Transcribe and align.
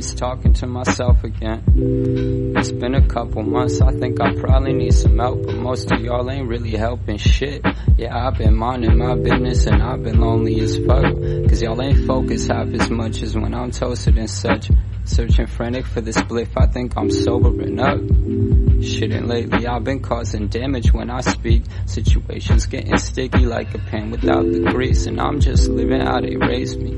Nights 0.00 0.14
talking 0.14 0.54
to 0.54 0.66
myself 0.66 1.22
again. 1.24 1.62
It's 2.56 2.72
been 2.72 2.94
a 2.94 3.06
couple 3.06 3.42
months, 3.42 3.82
I 3.82 3.92
think 3.92 4.18
I 4.18 4.34
probably 4.34 4.72
need 4.72 4.94
some 4.94 5.18
help, 5.18 5.44
but 5.44 5.56
most 5.56 5.92
of 5.92 6.00
y'all 6.00 6.30
ain't 6.30 6.48
really 6.48 6.70
helping 6.70 7.18
shit. 7.18 7.62
Yeah, 7.98 8.16
I've 8.16 8.38
been 8.38 8.54
minding 8.54 8.96
my 8.96 9.14
business 9.14 9.66
and 9.66 9.82
I've 9.82 10.02
been 10.02 10.18
lonely 10.18 10.58
as 10.60 10.78
fuck. 10.86 11.04
Cause 11.48 11.60
y'all 11.60 11.82
ain't 11.82 12.06
focused 12.06 12.50
half 12.50 12.68
as 12.68 12.88
much 12.88 13.22
as 13.22 13.36
when 13.36 13.52
I'm 13.52 13.72
toasted 13.72 14.16
and 14.16 14.30
such. 14.30 14.70
Searching 15.04 15.46
frantic 15.46 15.86
for 15.86 16.00
this 16.00 16.16
spliff, 16.16 16.50
I 16.56 16.66
think 16.66 16.96
I'm 16.96 17.10
sobering 17.10 17.78
up. 17.78 18.00
Shit, 18.82 19.12
and 19.12 19.28
lately 19.28 19.66
I've 19.66 19.84
been 19.84 20.00
causing 20.00 20.48
damage 20.48 20.92
when 20.92 21.10
I 21.10 21.20
speak. 21.20 21.64
Situations 21.84 22.66
getting 22.66 22.96
sticky 22.96 23.44
like 23.44 23.74
a 23.74 23.78
pen 23.78 24.10
without 24.10 24.44
the 24.50 24.60
grease, 24.60 25.06
and 25.06 25.20
I'm 25.20 25.40
just 25.40 25.68
living 25.68 26.00
how 26.00 26.20
they 26.20 26.36
raised 26.36 26.80
me. 26.80 26.92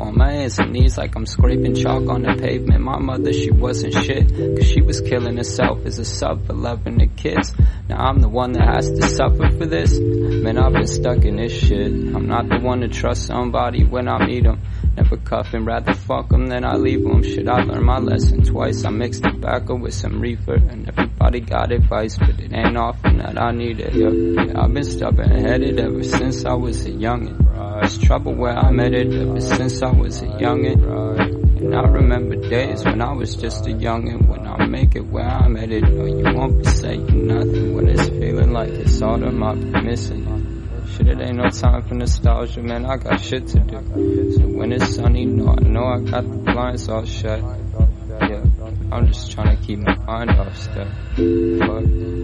On 0.00 0.16
my 0.16 0.32
hands 0.32 0.58
and 0.58 0.72
knees 0.72 0.96
like 0.96 1.14
I'm 1.16 1.26
scraping 1.26 1.74
chalk 1.74 2.08
on 2.08 2.22
the 2.22 2.36
pavement. 2.40 2.80
My 2.82 2.98
mother, 2.98 3.32
she 3.32 3.50
wasn't 3.50 3.94
shit, 3.94 4.28
cause 4.28 4.66
she 4.66 4.80
was 4.80 5.00
killing 5.00 5.36
herself 5.36 5.84
as 5.86 5.98
a 5.98 6.04
sub 6.04 6.46
for 6.46 6.52
loving 6.52 6.98
the 6.98 7.06
kids. 7.06 7.54
Now 7.88 7.96
I'm 8.06 8.20
the 8.20 8.28
one 8.28 8.52
that 8.52 8.68
has 8.74 8.90
to 8.90 9.08
suffer 9.08 9.50
for 9.56 9.66
this. 9.66 9.98
Man, 9.98 10.58
I've 10.58 10.72
been 10.72 10.86
stuck 10.86 11.24
in 11.24 11.36
this 11.36 11.52
shit. 11.52 11.88
I'm 11.88 12.26
not 12.26 12.48
the 12.48 12.58
one 12.58 12.80
to 12.80 12.88
trust 12.88 13.26
somebody 13.26 13.84
when 13.84 14.08
I 14.08 14.24
meet 14.26 14.44
them. 14.44 14.60
Never 14.96 15.16
cuff 15.16 15.46
cuffing, 15.46 15.64
rather 15.64 15.94
fuck 15.94 16.28
them 16.28 16.46
than 16.46 16.64
I 16.64 16.74
leave 16.74 17.02
them. 17.02 17.22
Shit, 17.22 17.48
I 17.48 17.62
learned 17.62 17.86
my 17.86 17.98
lesson 17.98 18.42
twice. 18.42 18.84
I 18.84 18.90
mixed 18.90 19.22
tobacco 19.22 19.76
with 19.76 19.94
some 19.94 20.20
reefer, 20.20 20.54
and 20.54 20.88
everybody 20.88 21.40
got 21.40 21.72
advice, 21.72 22.18
but 22.18 22.38
it 22.40 22.52
ain't 22.52 22.76
often 22.76 23.18
that 23.18 23.40
I 23.40 23.52
need 23.52 23.80
it. 23.80 23.94
Yeah 23.94 24.38
I've 24.58 24.74
been 24.74 24.84
stubborn 24.84 25.30
headed 25.30 25.78
ever 25.78 26.02
since 26.02 26.44
I 26.44 26.54
was 26.54 26.84
a 26.86 26.90
youngin'. 26.90 27.47
It's 27.82 27.98
trouble 27.98 28.34
where 28.34 28.56
I'm 28.56 28.78
headed 28.78 29.14
ever 29.14 29.40
since 29.40 29.82
I 29.82 29.90
was 29.90 30.22
a 30.22 30.26
youngin'. 30.26 31.58
And 31.60 31.74
I 31.74 31.82
remember 31.82 32.36
days 32.36 32.84
when 32.84 33.00
I 33.00 33.12
was 33.12 33.36
just 33.36 33.66
a 33.66 33.70
youngin'. 33.70 34.26
When 34.26 34.46
I 34.46 34.66
make 34.66 34.94
it 34.96 35.06
where 35.06 35.24
I'm 35.24 35.54
headed, 35.54 35.84
no, 35.84 36.04
you 36.06 36.24
won't 36.36 36.58
be 36.58 36.64
saying 36.64 37.26
nothing. 37.26 37.74
When 37.74 37.88
it's 37.88 38.08
feeling 38.08 38.52
like 38.52 38.70
it's 38.70 39.00
autumn, 39.00 39.42
I'll 39.42 39.56
be 39.56 39.70
missing. 39.82 40.56
Shit, 40.90 41.08
it 41.08 41.20
ain't 41.20 41.36
no 41.36 41.50
time 41.50 41.82
for 41.82 41.94
nostalgia, 41.94 42.62
man. 42.62 42.86
I 42.86 42.96
got 42.96 43.20
shit 43.20 43.46
to 43.48 43.60
do. 43.60 44.32
So 44.36 44.42
when 44.48 44.72
it's 44.72 44.94
sunny, 44.96 45.26
no, 45.26 45.50
I 45.50 45.60
know 45.60 45.84
I 45.84 46.00
got 46.00 46.22
the 46.22 46.36
blinds 46.36 46.88
all 46.88 47.04
shut. 47.04 47.40
Yeah, 47.40 48.44
I'm 48.90 49.06
just 49.06 49.30
trying 49.30 49.56
to 49.56 49.62
keep 49.62 49.78
my 49.78 49.94
mind 49.96 50.30
off 50.30 50.56
stuff. 50.56 50.88
Fuck. 51.16 52.17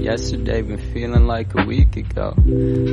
Yesterday 0.00 0.62
been 0.62 0.92
feeling 0.92 1.26
like 1.26 1.54
a 1.54 1.66
week 1.66 1.96
ago. 1.96 2.34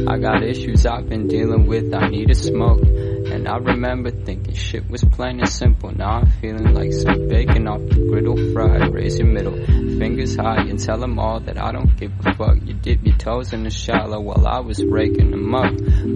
I 0.08 0.18
got 0.18 0.44
issues 0.44 0.86
I've 0.86 1.08
been 1.08 1.28
dealing 1.28 1.66
with. 1.66 1.94
I 1.94 2.10
need 2.10 2.30
a 2.30 2.36
smoke. 2.36 2.82
And 3.26 3.48
I 3.48 3.58
remember 3.58 4.12
thinking 4.12 4.54
shit 4.54 4.90
was 4.90 5.04
plain 5.04 5.40
and 5.40 5.50
simple. 5.50 5.92
Now 5.92 6.20
I'm 6.20 6.32
feeling 6.42 6.74
like 6.74 6.94
some 6.94 7.28
bacon 7.28 7.68
off 7.68 7.82
the 7.90 8.06
griddle 8.10 8.38
fried. 8.54 8.94
Raise 8.94 9.18
your 9.18 9.28
middle 9.28 9.56
fingers 9.98 10.36
high 10.36 10.62
and 10.62 10.80
tell 10.80 11.00
them 11.00 11.18
all 11.18 11.40
that 11.42 11.58
I 11.58 11.72
don't 11.72 11.96
give 11.98 12.12
a 12.26 12.34
fuck. 12.36 12.58
You 12.64 12.74
dip 12.74 13.04
your 13.04 13.18
toes 13.18 13.54
in 13.54 13.64
the 13.64 13.70
shallow 13.70 14.20
while 14.20 14.48
I 14.48 14.60
was 14.60 14.84
raking 14.84 15.32
them 15.32 15.54
up. 15.56 15.74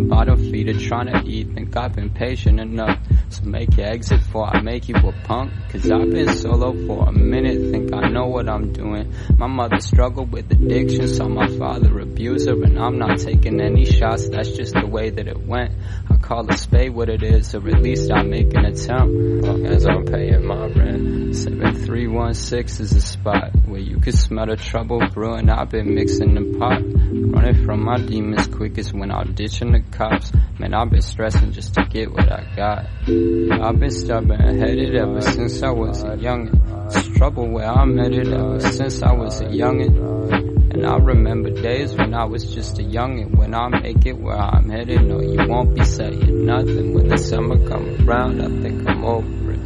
Bottom 0.09 0.37
feeder 0.51 0.73
trying 0.73 1.07
to 1.07 1.27
eat. 1.27 1.53
Think 1.53 1.75
I've 1.75 1.95
been 1.95 2.11
patient 2.11 2.59
enough. 2.59 2.99
So 3.29 3.43
make 3.43 3.75
your 3.77 3.87
exit 3.87 4.19
before 4.19 4.55
I 4.55 4.61
make 4.61 4.87
you 4.87 4.95
a 4.95 5.11
punk. 5.23 5.51
Cause 5.69 5.89
I've 5.89 6.11
been 6.11 6.35
solo 6.35 6.73
for 6.85 7.07
a 7.07 7.11
minute. 7.11 7.71
Think 7.71 7.93
I 7.93 8.09
know 8.09 8.27
what 8.27 8.47
I'm 8.47 8.71
doing. 8.71 9.13
My 9.37 9.47
mother 9.47 9.79
struggled 9.79 10.31
with 10.31 10.51
addiction. 10.51 11.07
Saw 11.07 11.27
my 11.27 11.47
father 11.57 11.99
abuse 11.99 12.47
her. 12.47 12.61
And 12.61 12.77
I'm 12.77 12.99
not 12.99 13.19
taking 13.19 13.59
any 13.59 13.85
shots. 13.85 14.29
That's 14.29 14.51
just 14.51 14.73
the 14.73 14.85
way 14.85 15.09
that 15.09 15.27
it 15.27 15.47
went. 15.47 15.73
I 16.09 16.17
call 16.17 16.49
a 16.49 16.57
spade 16.57 16.90
what 16.93 17.09
it 17.09 17.23
is, 17.23 17.53
or 17.55 17.67
at 17.67 17.81
least 17.81 18.11
I 18.11 18.23
make 18.23 18.53
an 18.53 18.65
attempt. 18.65 19.45
Long 19.45 19.65
as 19.65 19.85
I'm 19.85 20.05
paying 20.05 20.45
my 20.45 20.67
rent. 20.67 21.35
7316 21.35 22.85
is 22.85 22.95
a 22.95 23.01
spot 23.01 23.51
where 23.65 23.79
you 23.79 23.99
can 23.99 24.13
smell 24.13 24.45
the 24.47 24.57
trouble 24.57 25.01
brewing. 25.13 25.49
I've 25.49 25.69
been 25.69 25.95
mixing 25.95 26.33
the 26.35 26.57
pot. 26.59 26.81
Running 26.81 27.65
from 27.65 27.83
my 27.83 27.97
demons 27.97 28.47
quick 28.47 28.77
as 28.77 28.93
when 28.93 29.11
I'm 29.11 29.33
ditching 29.33 29.71
the 29.71 29.81
cops. 29.91 30.31
Man, 30.59 30.73
I've 30.73 30.89
been 30.89 31.01
stressing 31.01 31.53
just 31.53 31.73
to 31.75 31.83
get 31.85 32.11
what 32.11 32.31
I 32.31 32.43
got. 32.55 32.85
I've 33.07 33.79
been 33.79 33.91
stubborn 33.91 34.59
headed 34.59 34.95
ever 34.95 35.21
since 35.21 35.63
I 35.63 35.71
was 35.71 36.03
a 36.03 36.17
youngin'. 36.17 36.87
It's 36.87 37.07
trouble 37.17 37.49
where 37.49 37.69
I'm 37.69 37.97
headed 37.97 38.33
ever 38.33 38.59
since 38.59 39.01
I 39.01 39.13
was 39.13 39.39
a 39.41 39.45
youngin'. 39.45 40.40
And 40.81 40.89
I 40.89 40.97
remember 40.97 41.51
days 41.51 41.93
when 41.93 42.15
I 42.15 42.25
was 42.25 42.55
just 42.55 42.79
a 42.79 42.81
youngin'. 42.81 43.35
When 43.35 43.53
I 43.53 43.67
make 43.67 44.03
it 44.07 44.13
where 44.13 44.35
I'm 44.35 44.67
headed, 44.67 45.03
no, 45.03 45.19
you 45.21 45.47
won't 45.47 45.75
be 45.75 45.85
saying 45.85 46.43
nothing. 46.47 46.95
When 46.95 47.07
the 47.07 47.19
summer 47.19 47.69
come 47.69 48.09
around, 48.09 48.41
I 48.41 48.47
think 48.63 48.89
I'm 48.89 49.05
over 49.05 49.51
it. 49.51 49.59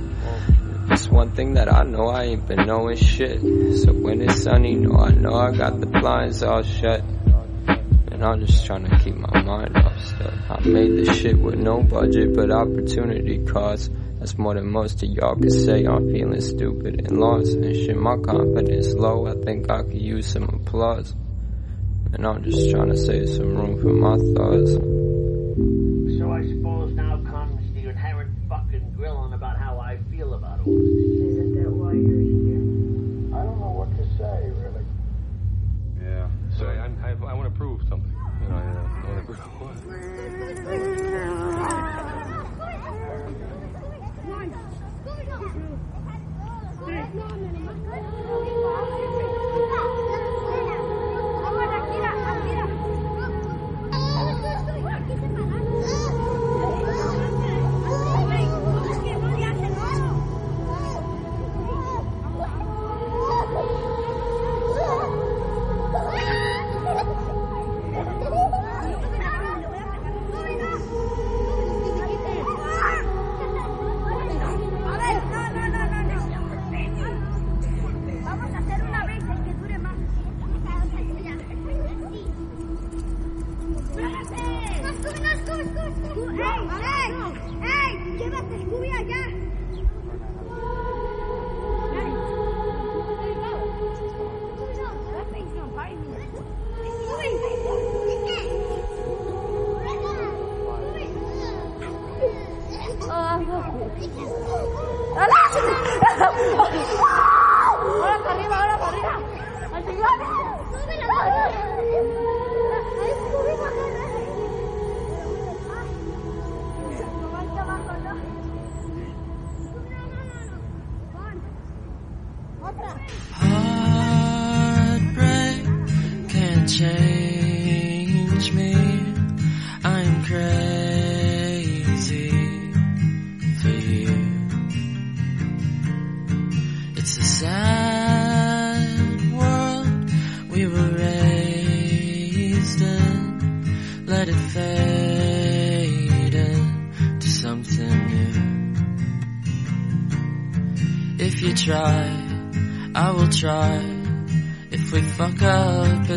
It's 0.92 1.08
one 1.08 1.32
thing 1.32 1.54
that 1.54 1.74
I 1.74 1.84
know 1.84 2.10
I 2.10 2.24
ain't 2.24 2.46
been 2.46 2.66
knowing 2.66 2.98
shit. 2.98 3.40
So 3.40 3.94
when 3.94 4.24
it's 4.24 4.44
sunny, 4.44 4.76
no, 4.76 4.98
I 4.98 5.12
know 5.12 5.36
I 5.36 5.56
got 5.56 5.80
the 5.80 5.86
blinds 5.86 6.44
all 6.44 6.64
shut. 6.64 7.00
And 8.12 8.22
I'm 8.22 8.46
just 8.46 8.66
trying 8.66 8.84
to 8.84 9.00
keep 9.00 9.16
my 9.16 9.42
mind 9.42 9.78
off 9.78 9.98
stuff. 10.06 10.34
I 10.50 10.68
made 10.68 10.98
this 10.98 11.18
shit 11.18 11.40
with 11.40 11.56
no 11.56 11.82
budget, 11.82 12.36
but 12.36 12.52
opportunity 12.52 13.38
cost. 13.46 13.90
That's 14.26 14.40
more 14.40 14.56
than 14.56 14.72
most 14.72 15.04
of 15.04 15.10
y'all 15.10 15.36
could 15.36 15.52
say. 15.52 15.86
I'm 15.86 16.12
feeling 16.12 16.42
stupid 16.42 17.00
and 17.00 17.20
lost 17.20 17.54
and 17.54 17.76
shit. 17.76 17.96
My 17.96 18.18
confidence 18.18 18.92
low. 18.96 19.28
I 19.28 19.36
think 19.46 19.70
I 19.70 19.84
could 19.84 20.02
use 20.02 20.26
some 20.26 20.46
applause. 20.46 21.14
And 22.12 22.26
I'm 22.26 22.44
just 22.44 22.72
trying 22.72 22.90
to 22.90 22.98
save 22.98 23.30
some 23.30 23.56
room 23.56 23.80
for 23.80 23.94
my 23.94 24.18
thoughts. 24.34 24.72
So 26.18 26.32
I 26.32 26.42
suppose 26.42 26.94
now 26.94 27.22
comes 27.30 27.72
the 27.76 27.88
inherent 27.88 28.32
fucking 28.50 28.94
grilling 28.98 29.34
about 29.34 29.60
how 29.60 29.78
I 29.78 30.00
feel 30.10 30.34
about 30.34 30.58
all 30.66 30.74
this. 30.74 31.25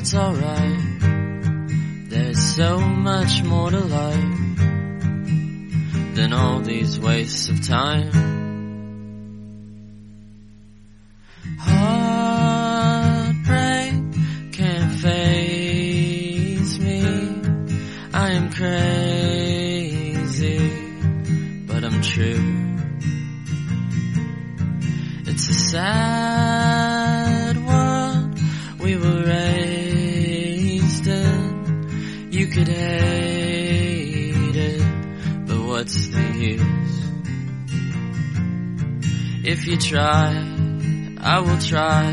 It's 0.08 0.14
alright. 0.14 0.80
There's 2.08 2.40
so 2.56 2.78
much 2.78 3.42
more 3.42 3.70
to 3.70 3.80
life 3.80 4.56
than 6.14 6.32
all 6.32 6.60
these 6.60 6.98
wastes 6.98 7.50
of 7.50 7.66
time. 7.66 8.10
Heartbreak 11.58 13.42
can't 14.52 14.92
phase 15.02 16.80
me. 16.80 17.02
I 18.14 18.30
am 18.30 18.50
crazy, 18.50 19.72
but 21.66 21.84
I'm 21.84 22.00
true. 22.00 22.47
You 39.68 39.76
try, 39.76 40.32
I 41.20 41.40
will 41.40 41.58
try. 41.58 42.10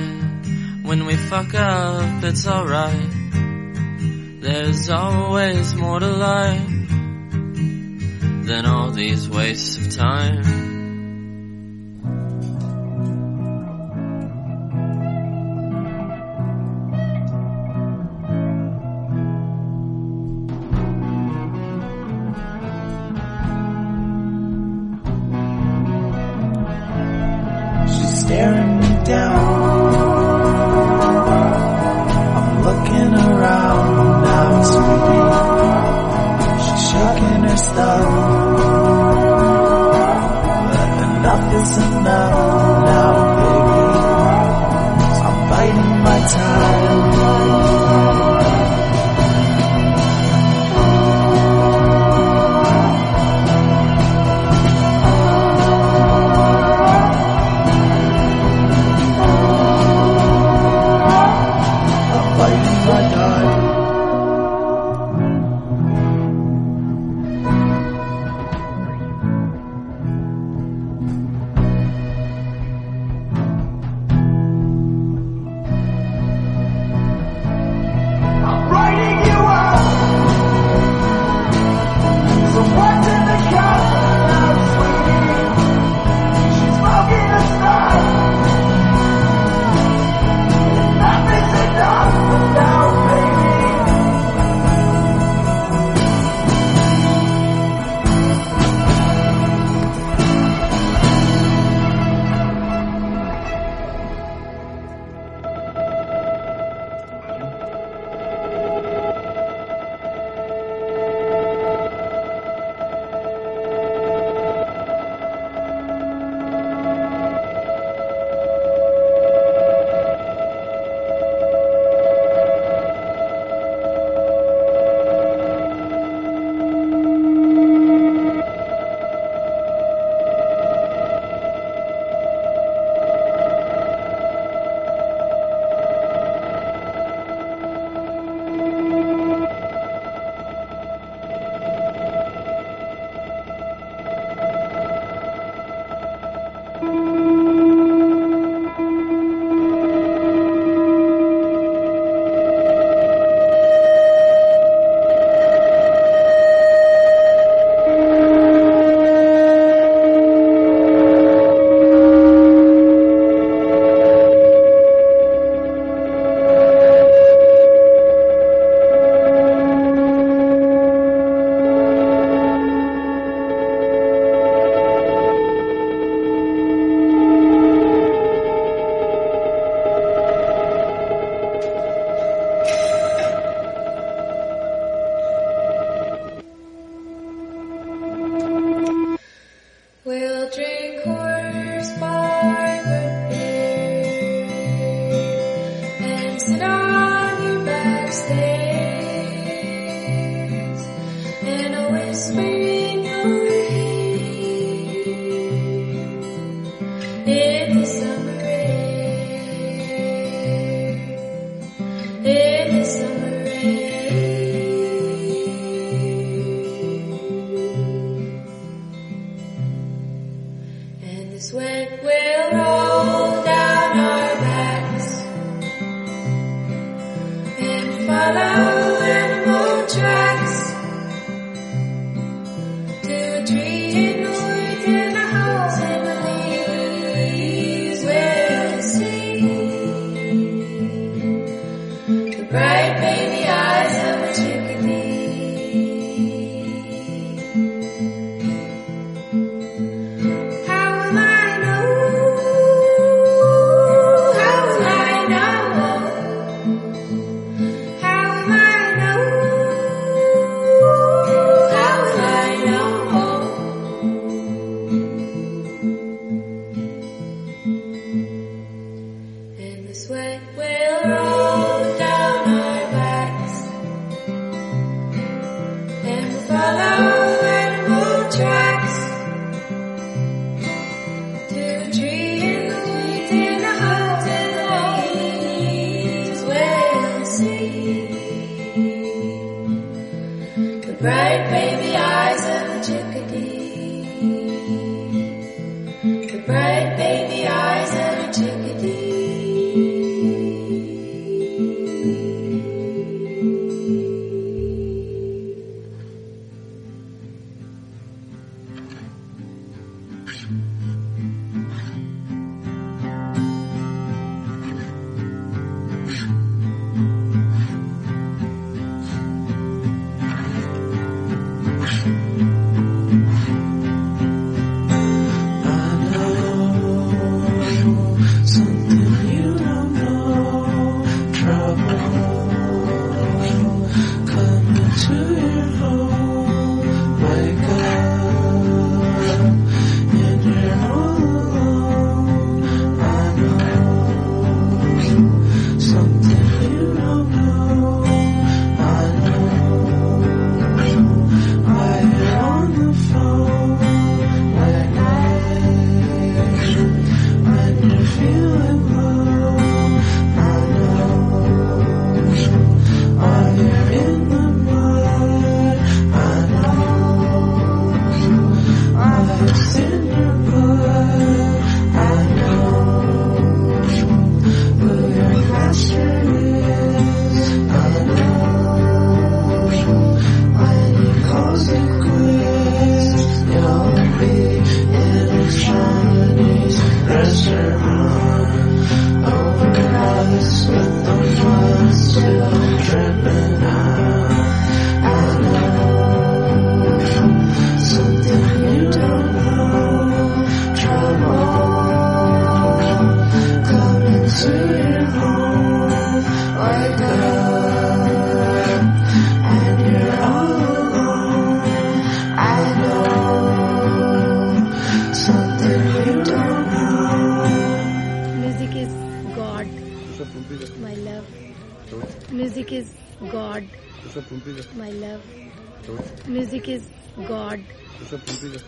When 0.84 1.06
we 1.06 1.16
fuck 1.16 1.54
up, 1.54 2.22
it's 2.22 2.46
alright. 2.46 3.10
There's 4.42 4.90
always 4.90 5.74
more 5.74 6.00
to 6.00 6.08
life 6.08 6.90
than 8.46 8.66
all 8.66 8.92
these 8.92 9.30
wastes 9.30 9.78
of 9.78 9.96
time. 9.96 10.75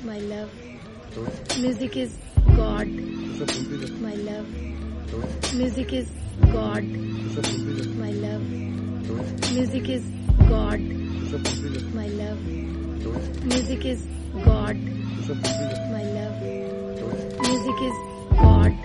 My 0.04 0.20
love. 0.20 0.50
Music 1.58 1.98
is 1.98 2.18
God. 2.56 2.88
My 4.02 4.16
love. 4.16 4.48
Music 5.54 5.94
is 5.94 6.10
God. 6.54 6.84
My 6.84 8.12
love. 8.12 8.42
Music 9.54 9.90
is 9.90 10.04
God. 10.42 10.80
My 11.94 12.08
love. 12.08 12.40
Music 13.52 13.86
is 13.86 14.06
God. 14.56 14.78
My 15.84 16.06
love. 16.08 16.36
Music 17.46 17.82
is 17.82 17.96
God. 18.42 18.76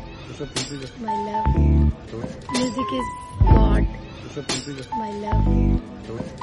My 1.04 1.16
love. 1.26 1.56
Music 2.52 2.92
is 2.92 3.08
God. 3.56 3.86
My 4.94 5.10
love. 5.10 5.46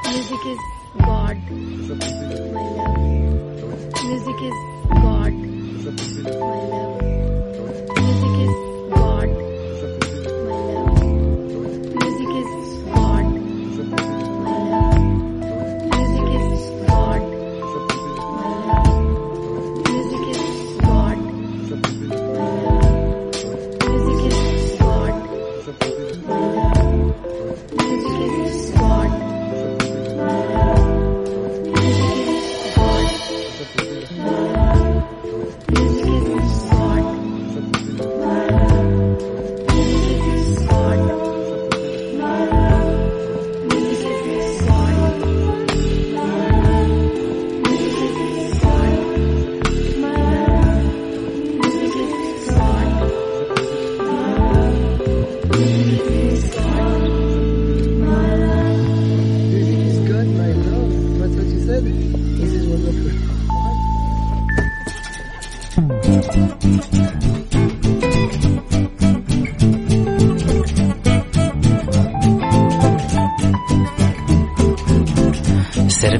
Music 0.06 0.46
is 0.46 0.79
God. 0.98 1.38
My 1.50 2.64
love. 2.78 3.94
Music 4.04 4.42
is 4.42 4.56
God. 4.90 5.34
My 6.40 6.60
love. 6.70 7.19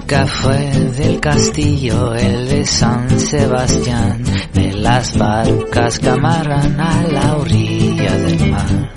Cerca 0.10 0.26
fue 0.26 0.58
del 0.98 1.20
castillo 1.20 2.16
el 2.16 2.50
de 2.50 2.66
San 2.66 3.20
Sebastián, 3.20 4.24
de 4.56 4.72
las 4.74 5.16
barcas 5.16 6.00
que 6.00 6.10
amarran 6.10 6.80
a 6.80 7.04
la 7.04 7.38
orilla 7.38 8.18
del 8.18 8.50
mar. 8.50 8.92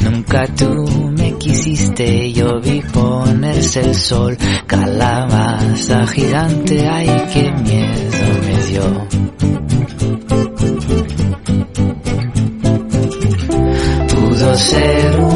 Nunca 0.00 0.46
tú 0.48 1.12
me 1.16 1.32
quisiste, 1.38 2.30
yo 2.34 2.60
vi 2.60 2.82
ponerse 2.92 3.80
el 3.80 3.94
sol, 3.94 4.36
calabaza 4.66 6.06
gigante, 6.08 6.86
ay 6.86 7.08
qué 7.32 7.50
miedo 7.52 8.26
me 8.44 8.62
dio. 8.64 9.08
Pudo 14.08 14.54
ser 14.56 15.31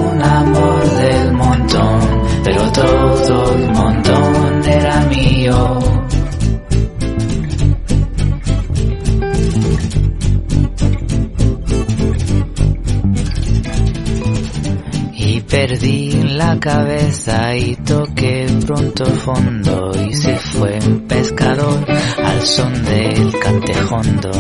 cabeza 16.67 17.57
y 17.57 17.77
toqué 17.77 18.45
pronto 18.67 19.05
fondo 19.05 19.93
y 20.05 20.13
se 20.13 20.37
fue 20.37 20.77
un 20.85 21.07
pescador 21.07 21.87
al 22.25 22.41
son 22.43 22.85
del 22.85 23.39
cantejondo. 23.39 24.31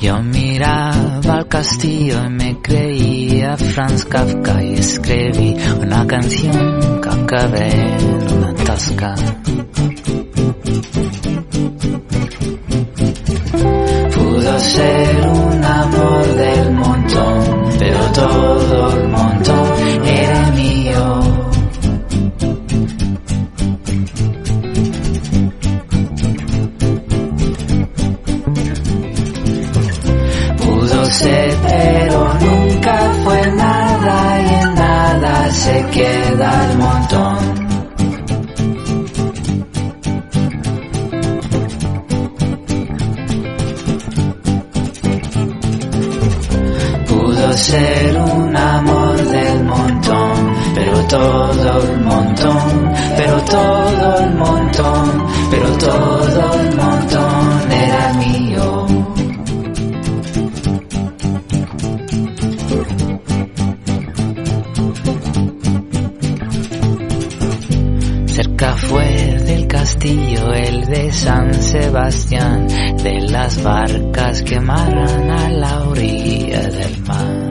Yo 0.00 0.22
miraba 0.22 1.34
al 1.34 1.46
castillo 1.46 2.24
y 2.24 2.30
me 2.30 2.62
creía 2.62 3.54
Franz 3.58 4.06
Kafka 4.06 4.64
y 4.64 4.72
escribí 4.72 5.56
una 5.78 6.06
canción 6.06 7.00
que 7.02 7.08
acabé 7.10 7.68
en 7.98 8.32
una 8.32 8.54
tasca. 8.64 9.14
Ser 47.76 48.16
un 48.16 48.56
amor 48.56 49.16
del 49.16 49.64
montón, 49.64 50.36
pero 50.74 50.96
todo 51.08 51.82
el 51.82 52.00
montón, 52.00 52.92
pero 53.18 53.36
todo 53.56 54.18
el 54.24 54.34
montón, 54.34 55.26
pero 55.50 55.68
todo 55.88 56.60
el 56.62 56.76
montón 56.82 57.72
era 57.86 58.12
mío. 58.24 58.86
Cerca 68.26 68.72
fue 68.88 69.08
del 69.50 69.66
castillo 69.66 70.52
el 70.52 70.86
de 70.86 71.12
San 71.12 71.52
Sebastián, 71.54 72.66
de 73.02 73.20
las 73.34 73.62
barcas 73.62 74.42
que 74.42 74.56
amarran 74.56 75.30
a 75.30 75.50
la 75.50 75.88
orilla 75.88 76.62
del 76.68 77.02
mar. 77.06 77.45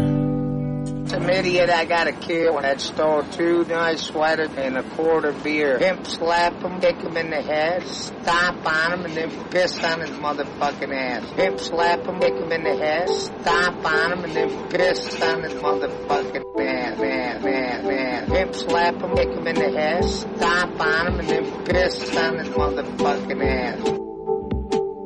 Idiot 1.45 1.69
I 1.69 1.85
got 1.85 2.07
a 2.07 2.11
kill 2.11 2.59
that 2.59 2.81
stole 2.81 3.21
two 3.21 3.65
nice 3.65 4.07
sweaters 4.07 4.49
and 4.57 4.79
a 4.79 4.83
quart 4.95 5.25
of 5.25 5.43
beer. 5.43 5.77
Pimp 5.77 6.07
slap 6.07 6.59
him, 6.59 6.81
kick 6.81 6.99
him 6.99 7.15
in 7.17 7.29
the 7.29 7.39
head, 7.39 7.85
stomp 7.85 8.65
on 8.65 8.93
him, 8.93 9.05
and 9.05 9.13
then 9.13 9.49
piss 9.51 9.77
on 9.83 9.99
his 9.99 10.09
motherfucking 10.09 10.91
ass. 10.91 11.31
Pimp 11.35 11.59
slap 11.59 12.03
him, 12.03 12.19
kick 12.19 12.33
him 12.33 12.51
in 12.51 12.63
the 12.63 12.75
head, 12.75 13.07
stomp 13.09 13.85
on 13.85 14.13
him, 14.13 14.23
and 14.23 14.33
then 14.33 14.69
piss 14.69 15.21
on 15.21 15.43
his 15.43 15.53
motherfucking 15.53 16.65
ass. 16.65 16.97
Man, 16.99 17.43
man, 17.43 17.85
man. 17.85 18.25
Pimp 18.25 18.55
slap 18.55 18.95
him, 18.95 19.15
kick 19.15 19.29
him 19.29 19.45
in 19.45 19.55
the 19.55 19.69
head, 19.69 20.03
stomp 20.03 20.81
on 20.81 21.07
him, 21.07 21.19
and 21.19 21.29
then 21.29 21.65
piss 21.65 22.17
on 22.17 22.39
his 22.39 22.49
motherfucking 22.49 23.45
ass. 23.45 23.83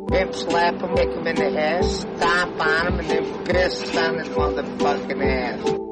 Pimp 0.10 0.34
slap 0.34 0.82
him, 0.82 0.96
kick 0.96 1.10
him 1.10 1.28
in 1.28 1.36
the 1.36 1.52
head, 1.52 1.84
stomp 1.84 2.62
on 2.62 2.88
him, 2.88 3.00
and 3.02 3.10
then 3.10 3.44
piss 3.44 3.94
on 3.98 4.20
his 4.20 4.30
motherfucking 4.30 5.22
ass. 5.22 5.89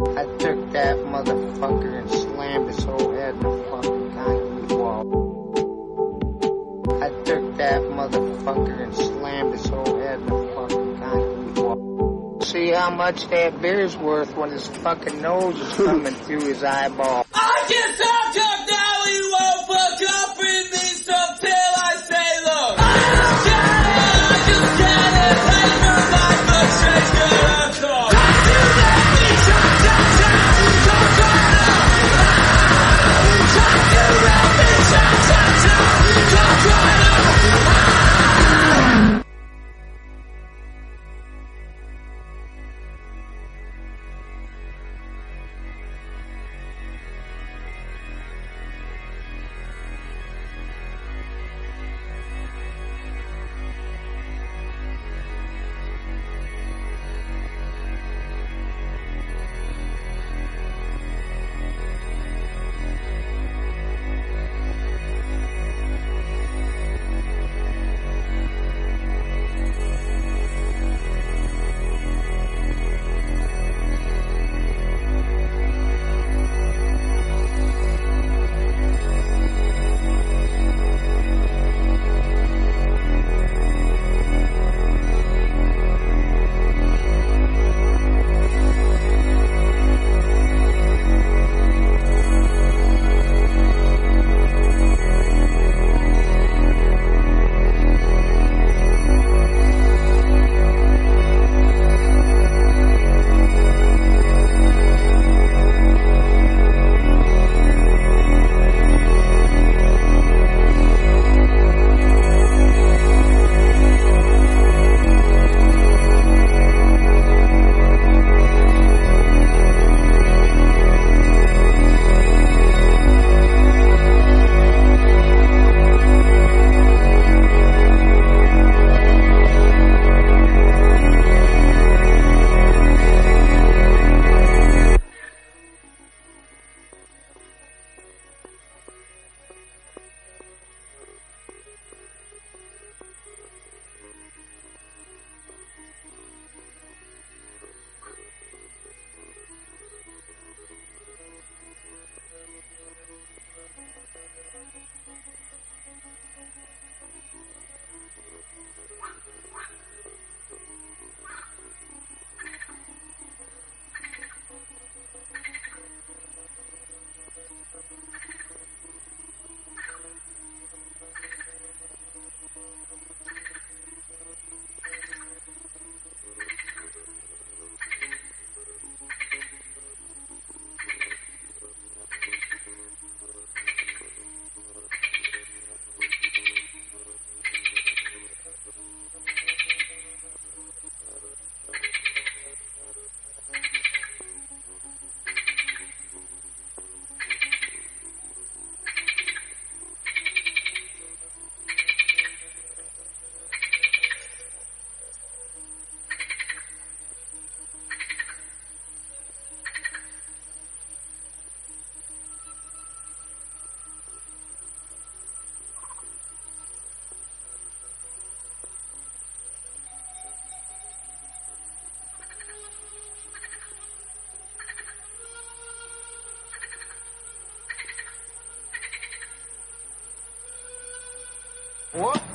I 0.00 0.24
took 0.38 0.72
that 0.72 0.96
motherfucker 0.96 2.00
and 2.00 2.10
slammed 2.10 2.68
his 2.68 2.82
whole 2.82 3.12
head 3.12 3.34
in 3.34 3.40
the 3.40 3.64
fucking 3.70 4.12
concrete 4.12 4.76
wall. 4.76 5.04
I 7.02 7.08
took 7.24 7.56
that 7.56 7.82
motherfucker 7.82 8.82
and 8.82 8.94
slammed 8.94 9.52
his 9.52 9.66
whole 9.66 10.00
head 10.00 10.20
in 10.20 10.26
the 10.26 10.52
fucking 10.54 10.98
concrete 10.98 11.62
wall. 11.62 12.40
See 12.42 12.70
how 12.70 12.90
much 12.90 13.26
that 13.28 13.60
beer's 13.60 13.96
worth 13.96 14.34
when 14.36 14.50
his 14.50 14.66
fucking 14.66 15.20
nose 15.20 15.60
is 15.60 15.74
coming 15.86 16.14
through 16.14 16.46
his 16.46 16.64
eyeball. 16.64 17.26
I 17.34 17.64
can 17.68 17.96
talk 17.96 18.36
up 18.44 18.70
now, 18.70 19.04
he 19.06 19.20
won't 19.30 19.66
fuck 19.68 20.02
up 20.14 20.38
with 20.38 20.72
me, 20.72 20.88
so 21.04 21.14
till 21.40 21.71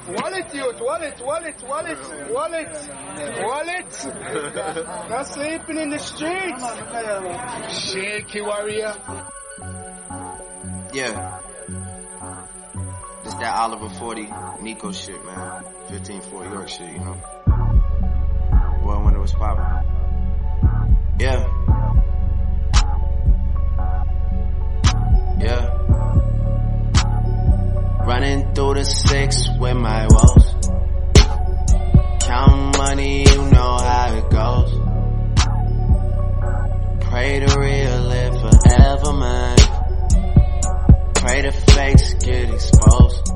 Wallet, 0.10 0.54
youth. 0.54 0.80
Wallet, 0.80 1.20
wallet, 1.22 1.62
wallet, 1.68 1.98
wallet, 2.32 2.70
wallet. 3.44 5.10
Not 5.10 5.28
sleeping 5.28 5.78
in 5.78 5.90
the 5.90 6.00
streets. 6.00 6.64
Shaky 7.92 8.42
warrior. 8.42 8.96
Yeah. 10.94 11.40
This 13.24 13.34
that 13.34 13.56
Oliver 13.56 13.90
40 13.90 14.30
Nico 14.62 14.92
shit, 14.94 15.24
man. 15.26 15.64
1540 15.90 16.50
York 16.50 16.70
shit, 16.70 16.92
you 16.94 17.00
know. 17.00 17.18
Well, 18.84 19.04
when 19.04 19.14
it 19.14 19.20
was 19.20 19.34
poppin'. 19.34 19.77
My 29.88 30.06
woes. 30.10 30.48
Count 32.28 32.78
money, 32.78 33.22
you 33.30 33.42
know 33.56 33.74
how 33.90 34.08
it 34.20 34.28
goes. 34.30 34.72
Pray 37.08 37.40
the 37.40 37.52
real 37.66 38.00
live 38.14 38.36
forever, 38.44 39.14
man. 39.14 39.58
Pray 41.16 41.42
the 41.42 41.52
fakes 41.74 42.14
get 42.26 42.50
exposed. 42.54 43.32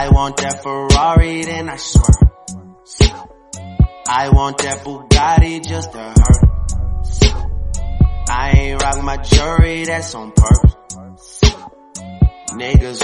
I 0.00 0.08
want 0.10 0.36
that 0.38 0.62
Ferrari, 0.62 1.44
then 1.44 1.68
I 1.68 1.76
swear. 1.76 2.16
I 4.10 4.30
want 4.30 4.58
that 4.58 4.84
Bugatti 4.84 5.66
just 5.66 5.92
to 5.92 5.98
hurt. 5.98 6.44
I 8.30 8.50
ain't 8.56 8.82
rock 8.82 9.02
my 9.02 9.16
jewelry, 9.18 9.84
that's 9.84 10.14
on 10.14 10.32
purpose. 10.32 10.67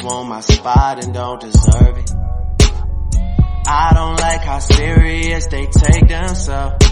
Want 0.04 0.28
my 0.28 0.40
spot 0.40 1.02
and 1.02 1.14
don't 1.14 1.40
deserve 1.40 1.96
it. 1.96 2.10
I 3.66 3.92
don't 3.94 4.20
like 4.20 4.42
how 4.42 4.58
serious 4.58 5.46
they 5.46 5.66
take 5.66 6.08
themselves. 6.08 6.86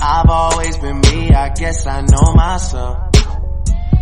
I've 0.00 0.30
always 0.30 0.78
been 0.78 0.98
me, 1.00 1.30
I 1.32 1.50
guess 1.50 1.86
I 1.86 2.00
know 2.00 2.32
myself. 2.32 3.10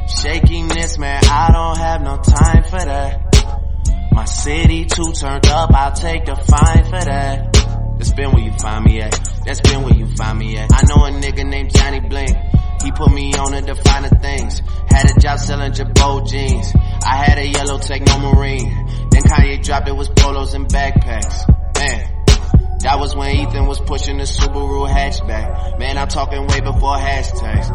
Shakiness, 0.06 0.96
man, 0.96 1.24
I 1.24 1.50
don't 1.52 1.76
have 1.76 2.02
no 2.02 2.18
time 2.18 2.62
for 2.62 2.84
that. 2.84 4.10
My 4.12 4.26
city 4.26 4.84
too 4.84 5.12
turned 5.12 5.46
up, 5.48 5.74
I'll 5.74 5.90
take 5.90 6.24
the 6.24 6.36
fine 6.36 6.84
for 6.84 7.04
that. 7.04 7.52
That's 7.98 8.12
been 8.12 8.30
where 8.30 8.44
you 8.44 8.52
find 8.52 8.84
me 8.84 9.00
at. 9.00 9.18
That's 9.44 9.60
been 9.60 9.82
where 9.82 9.94
you 9.94 10.06
find 10.14 10.38
me 10.38 10.56
at. 10.56 10.70
I 10.72 10.82
know 10.86 11.04
a 11.04 11.10
nigga 11.10 11.44
named 11.44 11.74
Johnny 11.74 11.98
Bling. 11.98 12.36
He 12.82 12.90
put 12.92 13.12
me 13.12 13.34
on 13.34 13.52
to 13.52 13.60
the 13.62 14.18
things. 14.20 14.60
Had 14.88 15.16
a 15.16 15.20
job 15.20 15.38
selling 15.38 15.72
Girbaud 15.72 16.28
jeans. 16.28 16.72
I 17.06 17.16
had 17.16 17.38
a 17.38 17.46
yellow 17.46 17.78
Techno 17.78 18.18
Marine. 18.18 19.08
Then 19.10 19.22
Kanye 19.22 19.62
dropped 19.62 19.88
it 19.88 19.96
was 19.96 20.08
polos 20.08 20.54
and 20.54 20.66
backpacks. 20.66 21.48
Man. 21.76 22.14
That 22.84 22.98
was 22.98 23.16
when 23.16 23.34
Ethan 23.34 23.66
was 23.66 23.80
pushing 23.80 24.18
the 24.18 24.24
Subaru 24.24 24.86
hatchback. 24.86 25.78
Man, 25.78 25.96
I'm 25.96 26.08
talking 26.08 26.46
way 26.46 26.60
before 26.60 26.96
hashtags. 26.98 27.70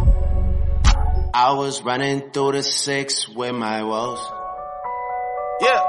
I 1.33 1.53
was 1.53 1.81
running 1.81 2.29
through 2.29 2.51
the 2.51 2.61
six 2.61 3.27
with 3.27 3.55
my 3.55 3.81
woes. 3.81 4.19
Yeah. 5.61 5.81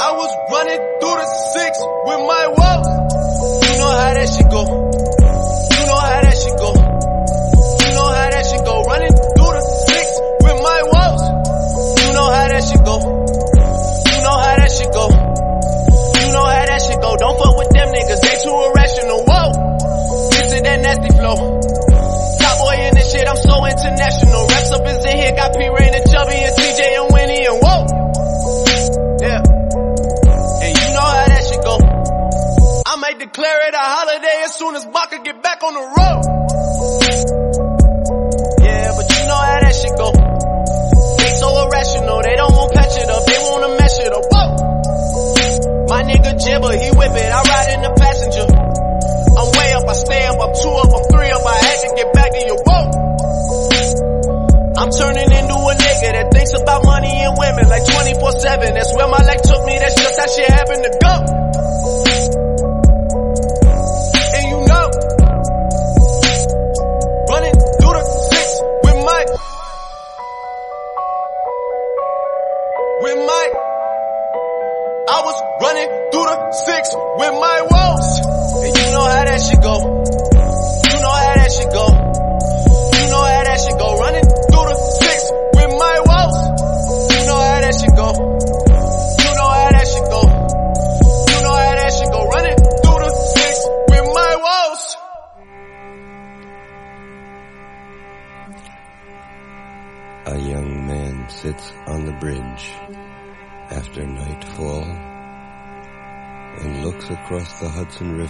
I 0.00 0.12
was 0.16 0.36
running 0.50 0.80
through 0.98 1.14
the 1.14 1.26
six 1.54 1.78
with 2.06 2.20
my 2.26 2.46
woes. 2.48 3.70
You 3.70 3.78
know 3.78 3.90
how 3.90 4.14
that 4.14 4.28
shit 4.36 4.50
go. 4.50 4.89
My 10.60 10.82
woes. 10.84 11.22
You 12.04 12.12
know 12.12 12.28
how 12.28 12.46
that 12.52 12.60
shit 12.68 12.84
go. 12.84 12.96
You 13.00 14.18
know 14.20 14.36
how 14.36 14.54
that 14.60 14.68
shit 14.68 14.92
go. 14.92 15.08
You 15.08 16.28
know 16.36 16.44
how 16.44 16.64
that 16.68 16.80
shit 16.84 17.00
go. 17.00 17.16
Don't 17.16 17.36
fuck 17.40 17.56
with 17.56 17.70
them 17.72 17.88
niggas. 17.88 18.20
They 18.20 18.36
too 18.44 18.52
irrational. 18.68 19.24
Whoa. 19.24 19.48
This 20.36 20.52
is 20.52 20.60
that 20.60 20.78
nasty 20.84 21.10
flow. 21.16 21.36
Top 22.44 22.54
boy 22.60 22.76
in 22.76 22.92
this 22.92 23.08
shit. 23.08 23.24
I'm 23.24 23.40
so 23.40 23.56
international. 23.64 24.46
Reps 24.52 24.72
up 24.76 24.84
is 24.84 25.00
in 25.00 25.16
here. 25.16 25.32
Got 25.32 25.56
P 25.56 25.64
Reign 25.64 25.94
and 25.96 26.06
Chubby 26.12 26.36
and 26.44 26.52
TJ 26.52 26.80
and 26.92 27.08
Winnie 27.08 27.44
and 27.48 27.56
whoa. 27.56 27.80
Yeah. 29.24 29.40
And 29.40 30.72
you 30.76 30.88
know 30.92 31.08
how 31.08 31.24
that 31.24 31.42
shit 31.48 31.62
go. 31.64 31.76
I 32.84 32.94
might 33.00 33.16
declare 33.16 33.68
it 33.68 33.72
a 33.72 33.80
holiday 33.80 34.44
as 34.44 34.54
soon 34.60 34.76
as 34.76 34.84
Baka 34.84 35.24
get 35.24 35.42
back 35.42 35.64
on 35.64 35.72
the 35.72 35.84
road. 35.88 36.20
My 46.00 46.06
nigga 46.08 46.32
Jibba, 46.32 46.72
he 46.80 46.88
whip 46.96 47.12
it, 47.12 47.28
I 47.28 47.40
ride 47.44 47.70
in 47.76 47.80
the 47.84 47.92
passenger. 47.92 48.48
I'm 48.48 49.48
way 49.52 49.68
up, 49.76 49.84
I 49.84 49.92
stay 50.00 50.24
up, 50.32 50.40
I'm 50.40 50.52
two 50.56 50.72
up, 50.80 50.88
I'm 50.96 51.04
three 51.12 51.28
up, 51.28 51.44
I 51.44 51.56
had 51.60 51.76
to 51.76 51.88
get 51.92 52.08
back 52.16 52.32
in 52.40 52.44
your 52.48 52.60
boat. 52.64 52.88
I'm 54.80 54.88
turning 54.96 55.28
into 55.28 55.56
a 55.60 55.74
nigga 55.76 56.08
that 56.16 56.32
thinks 56.32 56.56
about 56.56 56.88
money 56.88 57.12
and 57.20 57.36
women 57.36 57.68
like 57.68 57.84
24-7. 57.84 58.16
That's 58.16 58.96
where 58.96 59.12
my 59.12 59.20
life 59.28 59.44
took 59.44 59.60
me, 59.68 59.76
that's 59.76 60.00
just 60.00 60.16
how 60.16 60.24
shit 60.24 60.48
happened 60.48 60.88
to 60.88 60.92
go. 61.04 61.49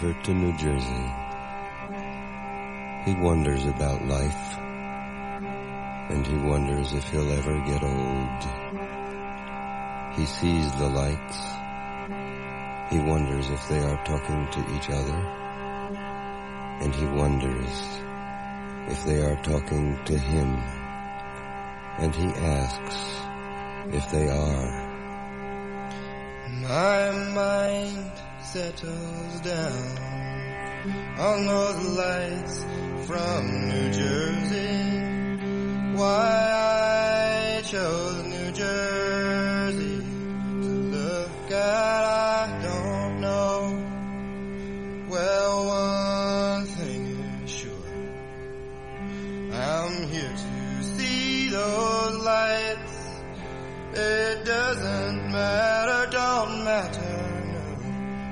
River 0.03 0.23
to 0.23 0.33
New 0.35 0.53
Jersey. 0.57 1.13
He 3.05 3.15
wonders 3.21 3.67
about 3.67 4.03
life 4.07 4.57
and 6.11 6.27
he 6.27 6.37
wonders 6.37 6.93
if 6.93 7.09
he'll 7.11 7.31
ever 7.33 7.61
get 7.67 7.83
old. 7.83 8.43
He 10.17 10.25
sees 10.25 10.73
the 10.77 10.89
lights. 10.89 11.39
He 12.91 12.99
wonders 12.99 13.51
if 13.51 13.69
they 13.69 13.81
are 13.81 14.05
talking 14.07 14.49
to 14.53 14.61
each 14.75 14.89
other. 14.89 15.17
And 16.81 16.95
he 16.95 17.05
wonders 17.05 17.83
if 18.89 19.05
they 19.05 19.21
are 19.21 19.37
talking 19.43 19.99
to 20.07 20.17
him. 20.17 20.57
And 21.99 22.15
he 22.15 22.27
asks 22.27 22.97
if 23.95 24.11
they 24.11 24.31
are. 24.31 24.89
My 26.63 27.11
mind 27.35 28.13
settles 28.43 29.41
down 29.41 29.99
on 31.19 31.47
those 31.47 31.87
lights 31.97 32.65
from 33.07 33.69
New 33.69 33.91
Jersey. 33.93 35.97
Why 35.97 37.57
I 37.59 37.63
chose 37.63 38.25
New 38.25 38.51
Jersey 38.53 39.99
to 40.63 40.69
look 40.69 41.51
at, 41.51 42.05
I 42.05 42.61
don't 42.63 43.21
know. 43.21 43.87
Well, 45.11 45.67
one 45.67 46.67
thing 46.67 47.19
is 47.45 47.51
sure. 47.51 47.71
I'm 49.53 50.09
here 50.09 50.33
to 50.37 50.83
see 50.83 51.49
those 51.51 52.17
lights. 52.25 52.97
It 53.93 54.45
doesn't 54.45 55.33
matter, 55.33 56.11
don't 56.11 56.65
matter, 56.65 57.30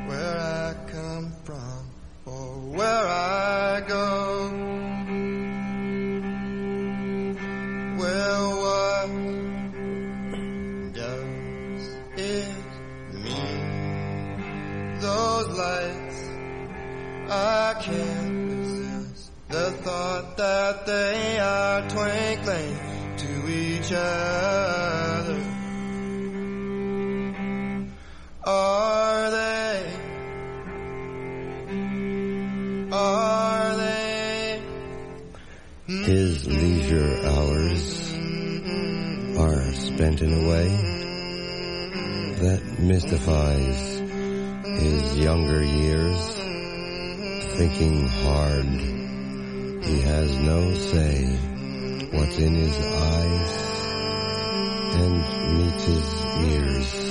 where 0.08 0.38
I 0.38 0.74
come 0.90 1.32
from 1.44 1.90
or 2.24 2.48
where 2.76 3.06
I 3.06 3.80
go. 3.86 4.50
Well, 8.00 8.46
what 8.64 9.08
does 10.94 11.96
it 12.16 12.54
mean? 13.12 15.00
Those 15.00 15.48
lights, 15.64 16.20
I 17.28 17.74
can't 17.82 18.48
resist 18.50 19.30
the 19.48 19.70
thought 19.84 20.36
that 20.38 20.86
they 20.86 21.38
are 21.38 21.88
twinkling 21.88 22.76
to 23.18 23.48
each 23.50 23.92
other. 23.92 24.37
spent 39.98 40.22
in 40.22 40.32
a 40.32 40.48
way 40.48 40.68
that 42.38 42.62
mystifies 42.78 43.98
his 44.78 45.18
younger 45.18 45.64
years, 45.64 46.34
thinking 47.56 48.06
hard. 48.06 48.64
He 49.84 50.00
has 50.02 50.38
no 50.38 50.72
say 50.72 51.26
what's 52.12 52.38
in 52.38 52.54
his 52.54 52.78
eyes 52.78 53.50
and 54.94 55.58
meets 55.58 55.84
his 55.84 56.52
ears. 56.52 57.07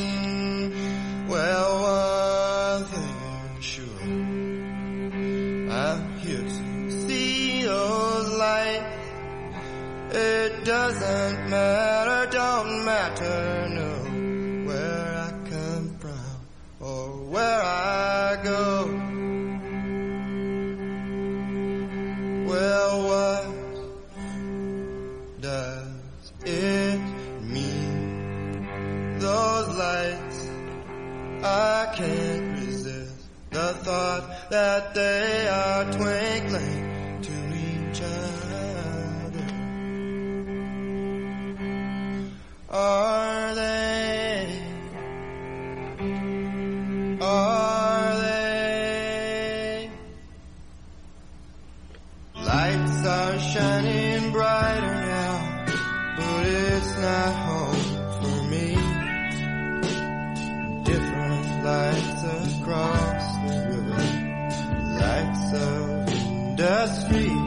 industry 66.60 67.47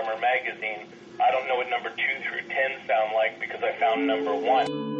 Farmer 0.00 0.18
magazine. 0.18 0.86
I 1.20 1.30
don't 1.30 1.46
know 1.46 1.56
what 1.56 1.68
number 1.68 1.90
two 1.90 2.22
through 2.24 2.48
ten 2.48 2.70
sound 2.86 3.12
like 3.14 3.38
because 3.38 3.62
I 3.62 3.72
found 3.78 4.06
number 4.06 4.34
one. 4.34 4.99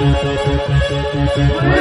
my 0.00 0.14
firm 0.14 1.78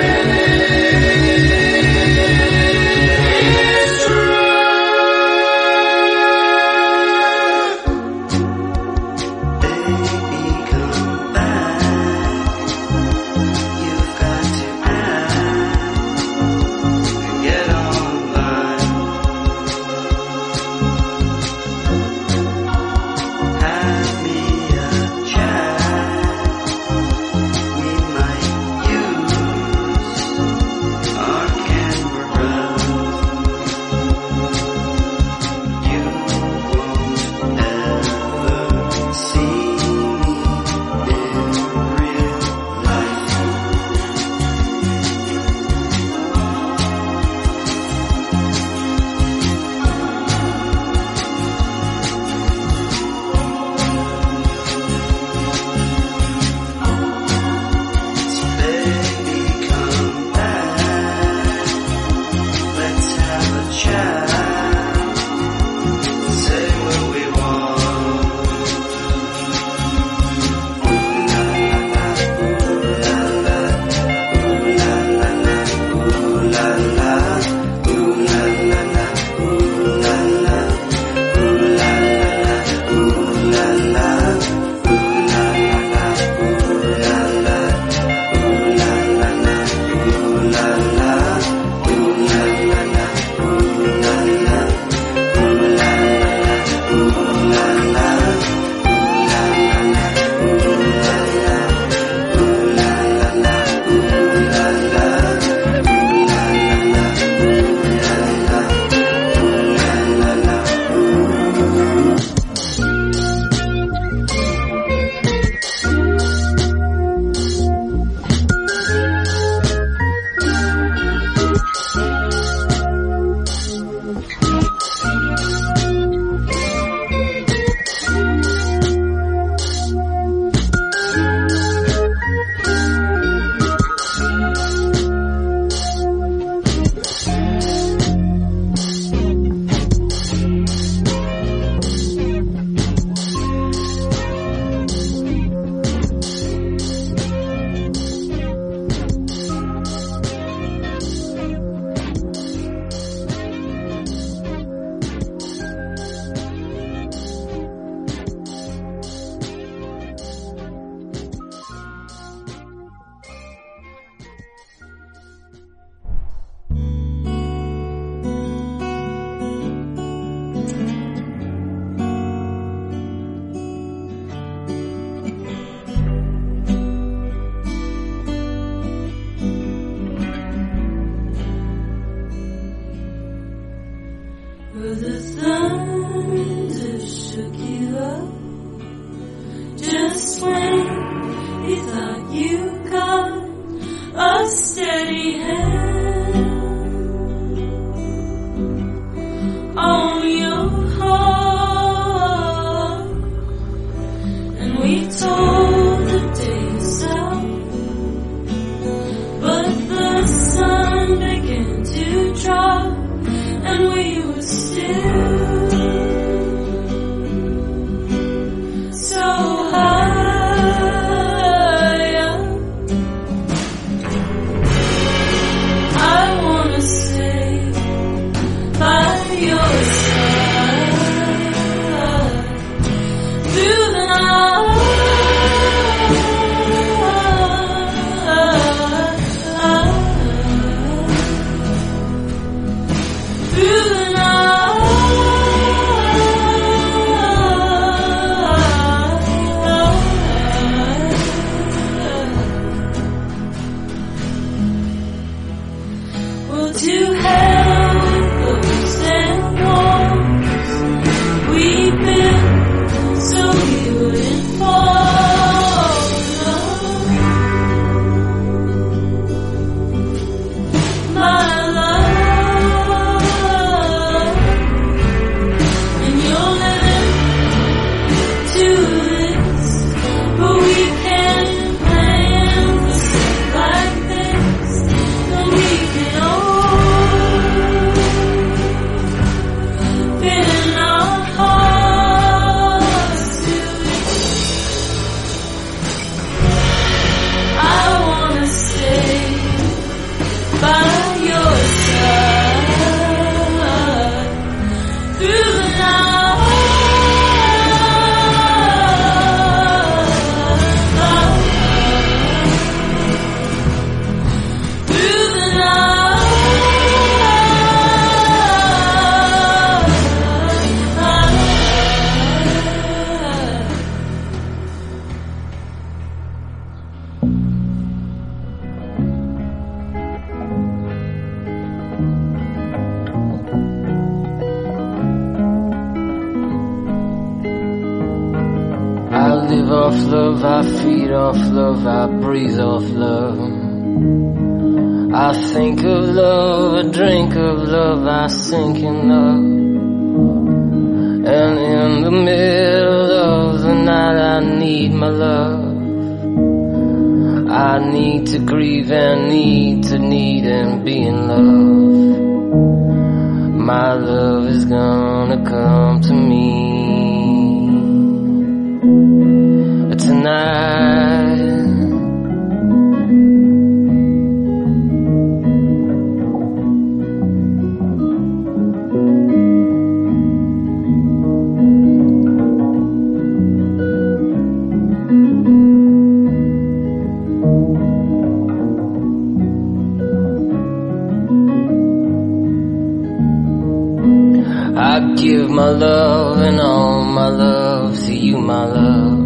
I 394.79 395.15
give 395.15 395.49
my 395.49 395.69
love 395.69 396.37
and 396.37 396.61
all 396.61 397.03
my 397.03 397.29
love 397.29 397.97
to 398.05 398.13
you, 398.13 398.37
my 398.37 398.65
love. 398.65 399.25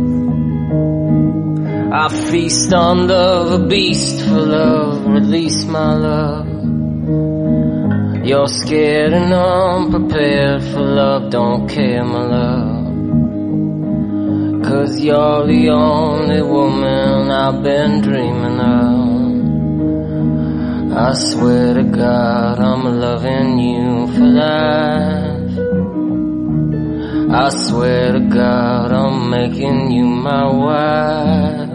I 1.92 2.08
feast 2.08 2.74
on 2.74 3.08
love, 3.08 3.52
a 3.52 3.60
beast 3.68 4.22
for 4.22 4.40
love, 4.40 5.06
release 5.06 5.66
my 5.66 5.94
love. 5.94 6.48
You're 8.26 8.48
scared 8.48 9.12
and 9.12 9.34
unprepared 9.34 10.64
for 10.64 10.80
love, 10.80 11.30
don't 11.32 11.68
care, 11.68 12.06
my 12.06 12.24
love. 12.38 12.82
Cause 14.64 15.02
you're 15.02 15.48
the 15.48 15.70
only 15.70 16.42
woman 16.44 17.30
I've 17.30 17.62
been 17.62 18.00
dreaming 18.00 18.58
of. 18.58 19.02
I 20.98 21.14
swear 21.14 21.74
to 21.74 21.84
God, 21.84 22.58
I'm 22.58 22.86
loving 23.02 23.60
you 23.60 24.08
for 24.14 24.22
life. 24.22 25.31
I 27.34 27.48
swear 27.48 28.12
to 28.12 28.20
God, 28.20 28.92
I'm 28.92 29.30
making 29.30 29.92
you 29.92 30.04
my 30.06 30.46
wife. 30.48 31.70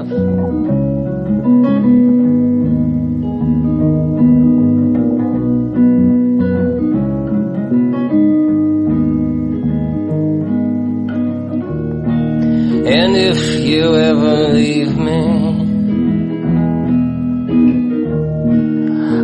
And 12.86 13.16
if 13.16 13.40
you 13.60 13.96
ever 13.96 14.48
leave 14.52 14.94
me, 14.94 15.22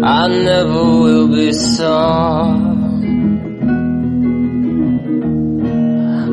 I 0.02 0.28
never 0.28 0.82
will 0.82 1.28
be 1.28 1.52
sorry. 1.52 2.71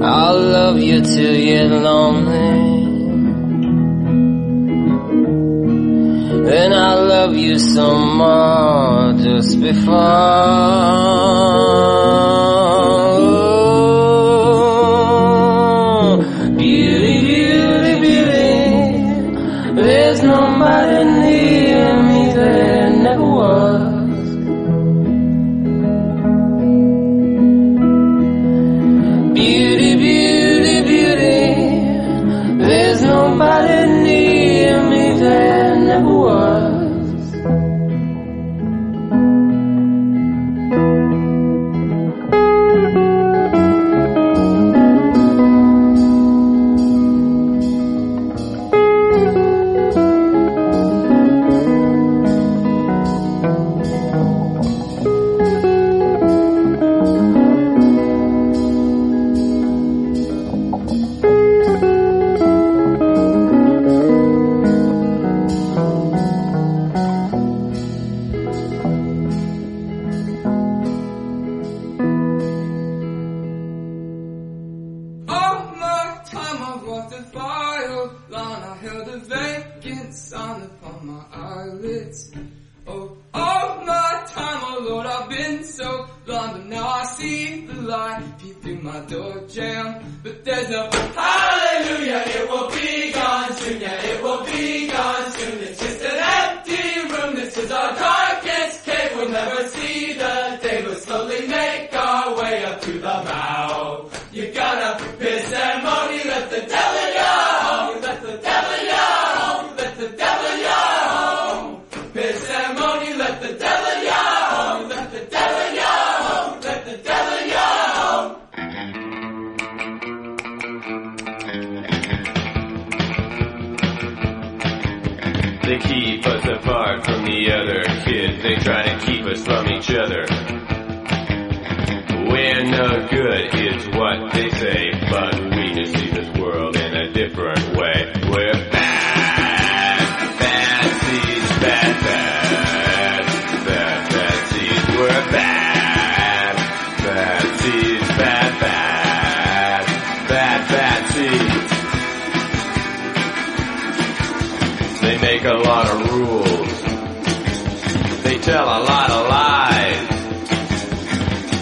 I'll 0.01 0.39
love 0.39 0.77
you 0.77 1.01
till 1.01 1.35
you're 1.35 1.67
lonely. 1.67 2.79
Then 6.49 6.71
I'll 6.73 7.05
love 7.05 7.35
you 7.35 7.59
some 7.59 8.17
more 8.17 9.13
just 9.21 9.59
before. 9.59 10.19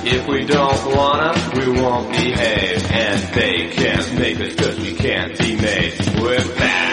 If 0.09 0.25
we 0.25 0.45
don't 0.45 0.95
wanna, 0.95 1.33
we 1.55 1.81
won't 1.81 2.09
behave. 2.11 2.91
And 2.91 3.33
they 3.33 3.67
can't 3.67 4.13
make 4.17 4.39
us 4.39 4.55
cause 4.55 4.79
we 4.79 4.93
can't 4.93 5.37
be 5.37 5.57
made. 5.57 5.93
We're 6.21 6.55
bad. 6.55 6.86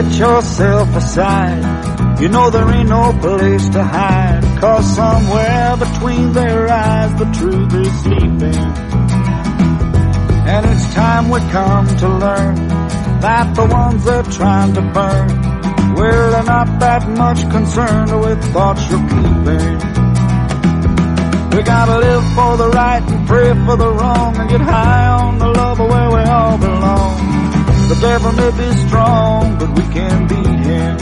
Get 0.00 0.18
yourself 0.18 0.96
aside, 0.96 2.20
you 2.20 2.30
know 2.30 2.48
there 2.48 2.66
ain't 2.70 2.88
no 2.88 3.12
place 3.20 3.68
to 3.68 3.84
hide. 3.84 4.40
Cause 4.58 4.96
somewhere 4.96 5.76
between 5.76 6.32
their 6.32 6.70
eyes 6.70 7.18
the 7.18 7.26
truth 7.26 7.74
is 7.74 8.00
sleeping. 8.00 8.64
And 10.48 10.64
it's 10.70 10.94
time 10.94 11.28
we 11.28 11.40
come 11.50 11.86
to 11.98 12.08
learn 12.08 12.54
that 13.20 13.54
the 13.54 13.66
ones 13.66 14.02
they're 14.06 14.22
trying 14.22 14.72
to 14.72 14.80
burn, 14.80 15.28
well, 15.94 16.30
they're 16.32 16.44
not 16.44 16.80
that 16.80 17.06
much 17.06 17.42
concerned 17.50 18.20
with 18.22 18.42
thoughts 18.54 18.80
you're 18.90 19.06
keeping. 19.06 19.76
We 21.54 21.62
gotta 21.62 21.98
live 21.98 22.24
for 22.32 22.56
the 22.56 22.70
right 22.70 23.02
and 23.02 23.28
pray 23.28 23.52
for 23.66 23.76
the 23.76 23.92
wrong 23.92 24.34
and 24.38 24.48
get 24.48 24.62
high 24.62 25.08
on 25.08 25.38
the 25.38 25.48
love 25.48 25.78
of 25.78 25.90
where 25.90 26.08
we 26.08 26.22
all 26.22 26.56
belong. 26.56 27.19
The 27.90 27.96
devil 27.96 28.30
may 28.30 28.50
be 28.52 28.70
strong, 28.86 29.58
but 29.58 29.70
we 29.74 29.82
can 29.92 30.28
beat 30.28 30.46
him. 30.46 30.96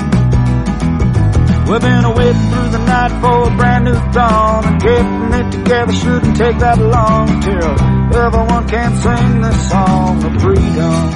We've 1.68 1.82
been 1.82 2.02
awaiting 2.02 2.48
through 2.48 2.70
the 2.70 2.78
night 2.78 3.12
for 3.20 3.52
a 3.52 3.56
brand 3.58 3.84
new 3.84 4.00
dawn, 4.10 4.64
and 4.64 4.80
getting 4.80 5.34
it 5.34 5.52
together 5.52 5.92
shouldn't 5.92 6.36
take 6.38 6.58
that 6.60 6.78
long 6.78 7.42
till 7.42 7.76
everyone 8.16 8.68
can 8.68 8.96
sing 9.04 9.42
this 9.42 9.68
song 9.68 10.24
of 10.24 10.40
freedom. 10.40 11.12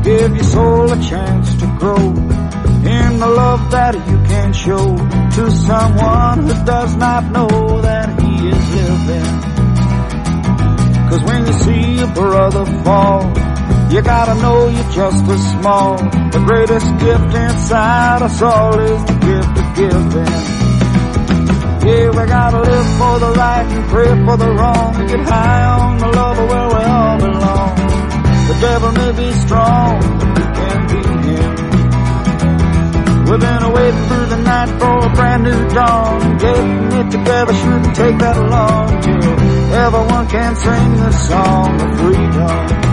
Give 0.00 0.34
your 0.36 0.44
soul 0.56 0.90
a 0.90 1.02
chance 1.02 1.54
to 1.56 1.66
grow 1.78 2.00
in 2.00 3.18
the 3.18 3.28
love 3.28 3.70
that 3.72 3.94
you 3.94 4.16
can 4.24 4.54
show 4.54 4.96
to 5.36 5.50
someone 5.50 6.48
who 6.48 6.64
does 6.64 6.96
not 6.96 7.30
know 7.30 7.82
that 7.82 8.18
he 8.22 8.48
is 8.48 8.74
living. 8.74 9.40
Cause 11.10 11.22
when 11.24 11.46
you 11.46 11.52
see 11.52 12.00
a 12.00 12.06
brother 12.06 12.64
fall, 12.84 13.57
you 13.90 14.02
gotta 14.02 14.34
know 14.40 14.68
you're 14.68 14.92
just 14.92 15.24
as 15.24 15.50
small. 15.52 15.96
The 15.96 16.42
greatest 16.46 16.88
gift 16.98 17.34
inside 17.34 18.22
us 18.22 18.42
all 18.42 18.78
is 18.78 19.04
the 19.04 19.18
gift 19.28 19.54
of 19.62 19.68
giving. 19.74 20.58
Yeah, 21.88 22.10
we 22.10 22.26
gotta 22.26 22.60
live 22.60 22.88
for 22.98 23.18
the 23.18 23.32
right 23.32 23.66
and 23.66 23.88
pray 23.88 24.10
for 24.26 24.36
the 24.36 24.50
wrong 24.50 24.94
and 24.96 25.08
get 25.08 25.20
high 25.20 25.64
on 25.64 25.98
the 25.98 26.08
love 26.08 26.38
of 26.38 26.48
where 26.50 26.68
we 26.68 26.82
all 26.84 27.18
belong. 27.18 27.76
The 28.48 28.56
devil 28.60 28.92
may 28.92 29.12
be 29.12 29.32
strong, 29.44 30.00
but 30.18 30.28
we 30.36 30.44
can 30.58 30.78
beat 30.90 31.24
him. 31.28 31.52
We've 33.28 33.40
been 33.40 33.72
waiting 33.72 34.04
through 34.08 34.26
the 34.26 34.40
night 34.42 34.70
for 34.80 35.06
a 35.06 35.10
brand 35.14 35.42
new 35.44 35.68
dawn. 35.70 36.38
Getting 36.38 36.92
it 36.92 37.10
together 37.10 37.54
shouldn't 37.54 37.96
take 37.96 38.18
that 38.18 38.36
long 38.36 39.00
till 39.00 39.74
everyone 39.74 40.28
can 40.28 40.56
sing 40.56 40.96
the 40.96 41.12
song 41.12 41.80
of 41.80 42.00
freedom. 42.00 42.87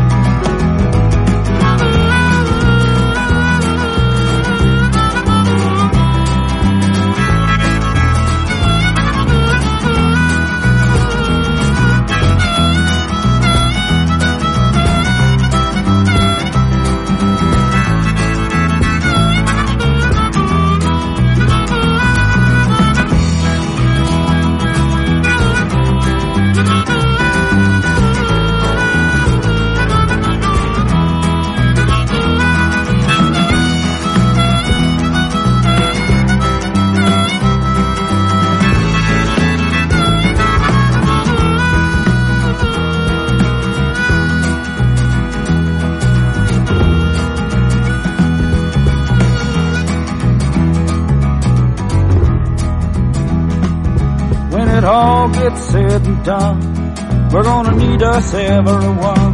Need 57.76 58.02
us 58.04 58.34
everyone. 58.34 59.34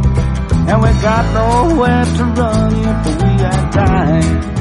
And 0.68 0.78
we 0.82 0.90
got 1.02 1.24
nowhere 1.34 2.04
to 2.04 2.24
run 2.40 2.72
if 2.74 3.22
we 3.22 3.32
are 3.50 3.70
dying. 3.70 4.52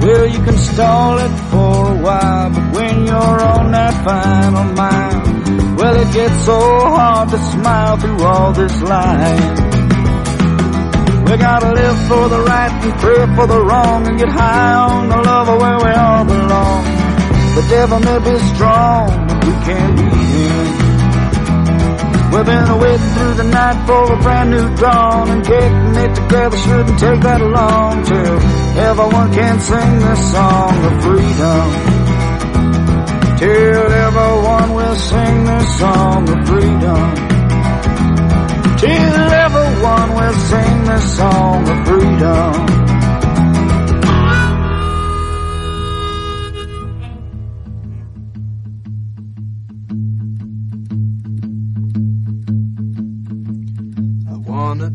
Well, 0.00 0.26
you 0.26 0.40
can 0.44 0.56
stall 0.56 1.18
it 1.18 1.34
for 1.50 1.92
a 1.92 1.98
while, 2.00 2.50
but 2.50 2.76
when 2.76 3.06
you're 3.06 3.40
on 3.54 3.72
that 3.72 3.94
final 4.04 4.64
mile, 4.74 5.76
well, 5.76 5.96
it 5.96 6.12
gets 6.12 6.44
so 6.44 6.58
hard 6.58 7.28
to 7.30 7.38
smile 7.38 7.96
through 7.96 8.22
all 8.22 8.52
this 8.52 8.82
lying. 8.82 9.56
We 11.26 11.36
gotta 11.36 11.72
live 11.72 11.98
for 12.06 12.28
the 12.28 12.40
right 12.40 12.70
and 12.84 12.92
pray 13.00 13.26
for 13.34 13.46
the 13.48 13.60
wrong 13.60 14.06
and 14.06 14.16
get 14.16 14.28
high 14.28 14.74
on 14.74 15.08
the 15.08 15.16
love 15.16 15.48
of 15.48 15.60
where 15.60 15.78
we 15.84 15.90
all 15.90 16.24
belong. 16.24 16.84
The 17.56 17.66
devil 17.68 17.98
may 17.98 18.18
be 18.30 18.38
strong, 18.54 19.26
but 19.26 19.44
we 19.44 19.52
can't 19.66 19.96
beat 19.96 20.12
him. 20.12 20.65
We've 22.36 22.44
been 22.44 22.78
waiting 22.78 23.10
through 23.16 23.34
the 23.40 23.44
night 23.44 23.86
for 23.86 24.12
a 24.12 24.16
brand 24.20 24.50
new 24.50 24.76
dawn 24.76 25.30
and 25.30 25.42
getting 25.42 25.94
it 26.04 26.14
together 26.14 26.58
shouldn't 26.58 26.98
take 26.98 27.20
that 27.22 27.40
long 27.40 28.04
till 28.04 28.36
everyone 28.76 29.32
can 29.32 29.58
sing 29.58 29.98
this 30.04 30.32
song 30.32 30.84
of 30.84 30.94
freedom. 31.02 31.66
Till 33.40 33.88
everyone 34.04 34.74
will 34.74 34.96
sing 34.96 35.44
this 35.46 35.78
song 35.78 36.28
of 36.28 36.46
freedom. 36.46 37.04
Till 38.84 39.32
everyone 39.46 40.08
will 40.18 40.38
sing 40.52 40.84
this 40.84 41.16
song 41.16 41.68
of 41.70 41.86
freedom. 41.88 42.85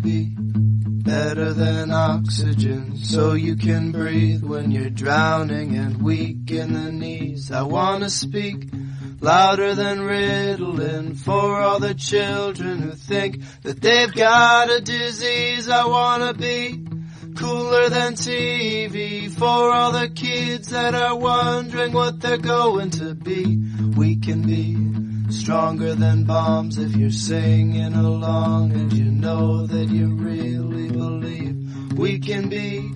Be 0.01 0.35
better 0.37 1.53
than 1.53 1.91
oxygen 1.91 2.95
so 2.97 3.33
you 3.33 3.55
can 3.55 3.91
breathe 3.91 4.43
when 4.43 4.71
you're 4.71 4.89
drowning 4.89 5.75
and 5.75 6.01
weak 6.01 6.49
in 6.51 6.73
the 6.73 6.91
knees. 6.91 7.51
I 7.51 7.63
wanna 7.63 8.09
speak 8.09 8.69
louder 9.19 9.75
than 9.75 9.99
Ritalin 9.99 11.15
for 11.17 11.61
all 11.61 11.79
the 11.79 11.93
children 11.93 12.81
who 12.81 12.91
think 12.91 13.41
that 13.63 13.81
they've 13.81 14.13
got 14.13 14.71
a 14.71 14.81
disease. 14.81 15.69
I 15.69 15.85
wanna 15.85 16.33
be 16.33 16.85
cooler 17.35 17.89
than 17.89 18.13
TV 18.13 19.29
for 19.29 19.71
all 19.71 19.91
the 19.91 20.09
kids 20.09 20.69
that 20.69 20.95
are 20.95 21.17
wondering 21.17 21.93
what 21.93 22.19
they're 22.19 22.37
going 22.37 22.89
to 22.91 23.15
be. 23.15 23.57
We 23.95 24.17
can 24.17 24.41
be 24.43 24.75
stronger 25.31 25.95
than 25.95 26.23
bombs 26.23 26.77
if 26.77 26.95
you're 26.95 27.09
singing 27.09 27.93
along 27.93 28.73
and 28.73 28.93
you 28.93 29.05
know 29.05 29.65
that 29.65 29.89
you 29.89 30.13
really 30.15 30.89
believe. 30.89 31.97
We 31.97 32.19
can 32.19 32.49
be 32.49 32.91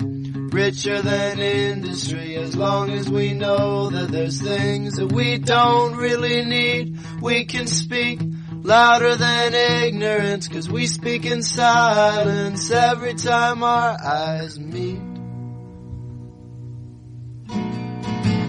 richer 0.56 1.02
than 1.02 1.40
industry 1.40 2.36
as 2.36 2.56
long 2.56 2.90
as 2.92 3.10
we 3.10 3.34
know 3.34 3.90
that 3.90 4.10
there's 4.10 4.42
things 4.42 4.96
that 4.96 5.12
we 5.12 5.38
don't 5.38 5.96
really 5.96 6.46
need. 6.46 6.98
We 7.22 7.46
can 7.46 7.68
speak 7.68 8.22
louder 8.52 9.16
than 9.16 9.54
ignorance 9.54 10.48
cause 10.48 10.70
we 10.70 10.88
speak 10.88 11.26
in 11.26 11.44
silence 11.44 12.72
every 12.72 13.14
time 13.16 13.64
our 13.64 13.98
eyes 14.02 14.60
meet. 14.60 15.00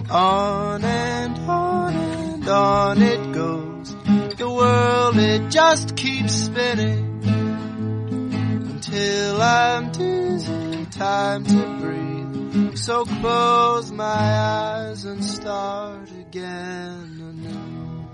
On 0.09 0.83
and 0.83 1.37
on 1.39 1.93
and 1.93 2.47
on 2.47 3.01
it 3.01 3.33
goes. 3.33 3.66
World, 4.57 5.17
it 5.17 5.51
just 5.51 5.95
keeps 5.95 6.33
spinning 6.33 7.21
until 8.71 9.39
I'm 9.39 9.91
dizzy. 9.91 10.85
Time 10.85 11.43
to 11.45 11.77
breathe. 11.79 12.75
So 12.75 13.05
close 13.05 13.91
my 13.91 14.03
eyes 14.03 15.05
and 15.05 15.23
start 15.23 16.09
again 16.09 17.21
anew. 17.29 18.07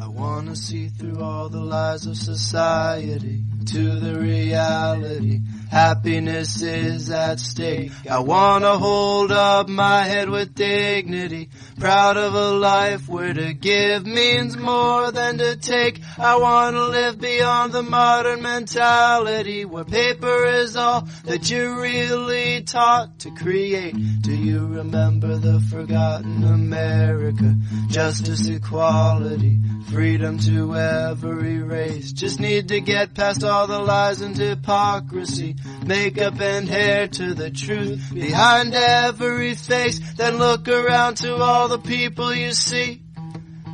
I 0.00 0.08
wanna 0.08 0.56
see 0.56 0.88
through 0.88 1.20
all 1.22 1.50
the 1.50 1.60
lies 1.60 2.06
of 2.06 2.16
society 2.16 3.44
to 3.66 4.00
the 4.00 4.18
reality. 4.18 5.40
Happiness 5.72 6.60
is 6.60 7.10
at 7.10 7.40
stake. 7.40 7.92
I 8.06 8.18
wanna 8.18 8.76
hold 8.76 9.32
up 9.32 9.70
my 9.70 10.02
head 10.02 10.28
with 10.28 10.54
dignity. 10.54 11.48
Proud 11.80 12.18
of 12.18 12.34
a 12.34 12.50
life 12.50 13.08
where 13.08 13.32
to 13.32 13.54
give 13.54 14.04
means 14.04 14.54
more 14.54 15.10
than 15.12 15.38
to 15.38 15.56
take. 15.56 15.98
I 16.18 16.36
wanna 16.36 16.82
live 16.82 17.18
beyond 17.18 17.72
the 17.72 17.82
modern 17.82 18.42
mentality 18.42 19.64
where 19.64 19.84
paper 19.84 20.44
is 20.44 20.76
all 20.76 21.08
that 21.24 21.50
you're 21.50 21.80
really 21.80 22.60
taught 22.60 23.20
to 23.20 23.30
create. 23.30 23.94
Do 24.20 24.34
you 24.34 24.66
remember 24.66 25.38
the 25.38 25.58
forgotten 25.70 26.44
America? 26.44 27.56
Justice, 27.88 28.46
equality, 28.46 29.58
freedom 29.88 30.38
to 30.40 30.76
every 30.76 31.62
race. 31.62 32.12
Just 32.12 32.40
need 32.40 32.68
to 32.68 32.80
get 32.80 33.14
past 33.14 33.42
all 33.42 33.66
the 33.66 33.78
lies 33.78 34.20
and 34.20 34.36
hypocrisy. 34.36 35.56
Makeup 35.86 36.40
and 36.40 36.68
hair 36.68 37.08
to 37.08 37.34
the 37.34 37.50
truth 37.50 38.12
behind 38.14 38.74
every 38.74 39.54
face. 39.54 40.00
Then 40.14 40.38
look 40.38 40.68
around 40.68 41.16
to 41.18 41.36
all 41.36 41.68
the 41.68 41.78
people 41.78 42.34
you 42.34 42.52
see. 42.52 43.02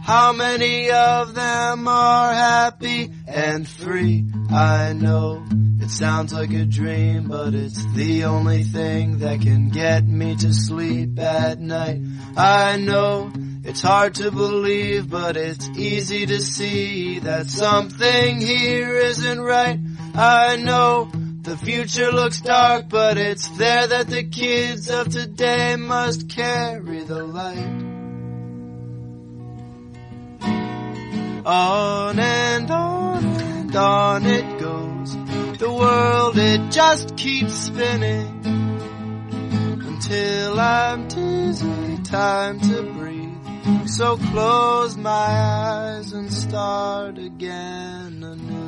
How 0.02 0.32
many 0.32 0.90
of 0.90 1.34
them 1.34 1.86
are 1.86 2.32
happy 2.32 3.12
and 3.26 3.68
free? 3.68 4.24
I 4.50 4.94
know 4.94 5.44
it 5.80 5.90
sounds 5.90 6.32
like 6.32 6.50
a 6.52 6.64
dream, 6.64 7.28
but 7.28 7.52
it's 7.52 7.84
the 7.94 8.24
only 8.24 8.62
thing 8.62 9.18
that 9.18 9.42
can 9.42 9.68
get 9.68 10.06
me 10.06 10.34
to 10.36 10.54
sleep 10.54 11.18
at 11.18 11.60
night. 11.60 12.00
I 12.36 12.78
know 12.78 13.30
it's 13.64 13.82
hard 13.82 14.14
to 14.14 14.30
believe, 14.30 15.10
but 15.10 15.36
it's 15.36 15.68
easy 15.76 16.24
to 16.24 16.40
see 16.40 17.18
that 17.18 17.48
something 17.48 18.40
here 18.40 18.96
isn't 18.96 19.40
right. 19.40 19.78
I 20.14 20.56
know 20.56 21.10
the 21.48 21.56
future 21.56 22.12
looks 22.12 22.42
dark, 22.42 22.90
but 22.90 23.16
it's 23.16 23.48
there 23.56 23.86
that 23.86 24.08
the 24.08 24.22
kids 24.22 24.90
of 24.90 25.08
today 25.08 25.76
must 25.76 26.28
carry 26.28 27.02
the 27.04 27.24
light. 27.24 27.84
On 31.46 32.18
and 32.18 32.70
on 32.70 33.24
and 33.24 33.76
on 33.76 34.26
it 34.26 34.60
goes. 34.60 35.16
The 35.58 35.72
world, 35.72 36.36
it 36.36 36.70
just 36.70 37.16
keeps 37.16 37.54
spinning 37.54 38.42
until 39.86 40.60
I'm 40.60 41.08
dizzy. 41.08 42.02
Time 42.02 42.60
to 42.60 42.82
breathe. 42.92 43.88
So 43.88 44.18
close 44.18 44.98
my 44.98 45.10
eyes 45.10 46.12
and 46.12 46.30
start 46.30 47.16
again 47.16 48.22
anew. 48.22 48.67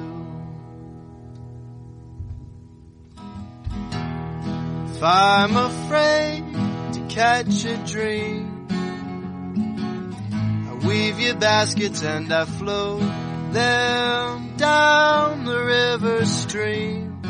If 5.01 5.05
I'm 5.05 5.57
afraid 5.57 6.45
to 6.93 7.07
catch 7.09 7.65
a 7.65 7.79
dream, 7.87 8.67
I 10.69 10.87
weave 10.87 11.19
your 11.19 11.37
baskets 11.37 12.03
and 12.03 12.31
I 12.31 12.45
float 12.45 13.01
them 13.51 14.57
down 14.59 15.47
the 15.47 15.59
river 15.59 16.27
stream. 16.27 17.23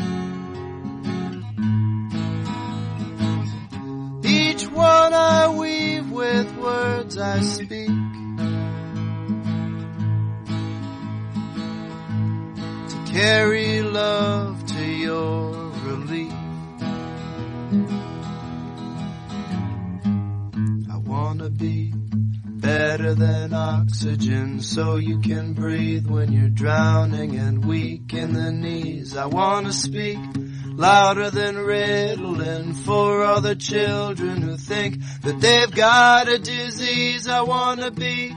Each 4.25 4.67
one 4.67 5.15
I 5.15 5.57
weave 5.57 6.11
with 6.11 6.53
words 6.57 7.19
I 7.19 7.41
speak. 7.41 7.87
To 12.89 13.13
carry 13.13 13.83
love 13.83 14.50
be 21.61 21.93
better 21.95 23.15
than 23.15 23.53
oxygen 23.53 24.61
so 24.61 24.97
you 24.97 25.21
can 25.21 25.53
breathe 25.53 26.07
when 26.07 26.33
you're 26.33 26.49
drowning 26.49 27.37
and 27.37 27.63
weak 27.63 28.15
in 28.15 28.33
the 28.33 28.51
knees. 28.51 29.15
I 29.15 29.27
wanna 29.27 29.71
speak 29.71 30.19
louder 30.65 31.31
than 31.31 31.57
Ritalin 31.57 32.75
for 32.75 33.23
all 33.25 33.43
the 33.43 33.57
children 33.57 34.41
who 34.41 34.57
think 34.57 35.03
that 35.23 35.39
they've 35.41 35.71
got 35.71 36.29
a 36.29 36.39
disease. 36.39 37.29
I 37.29 37.43
wanna 37.43 37.91
be 37.91 38.35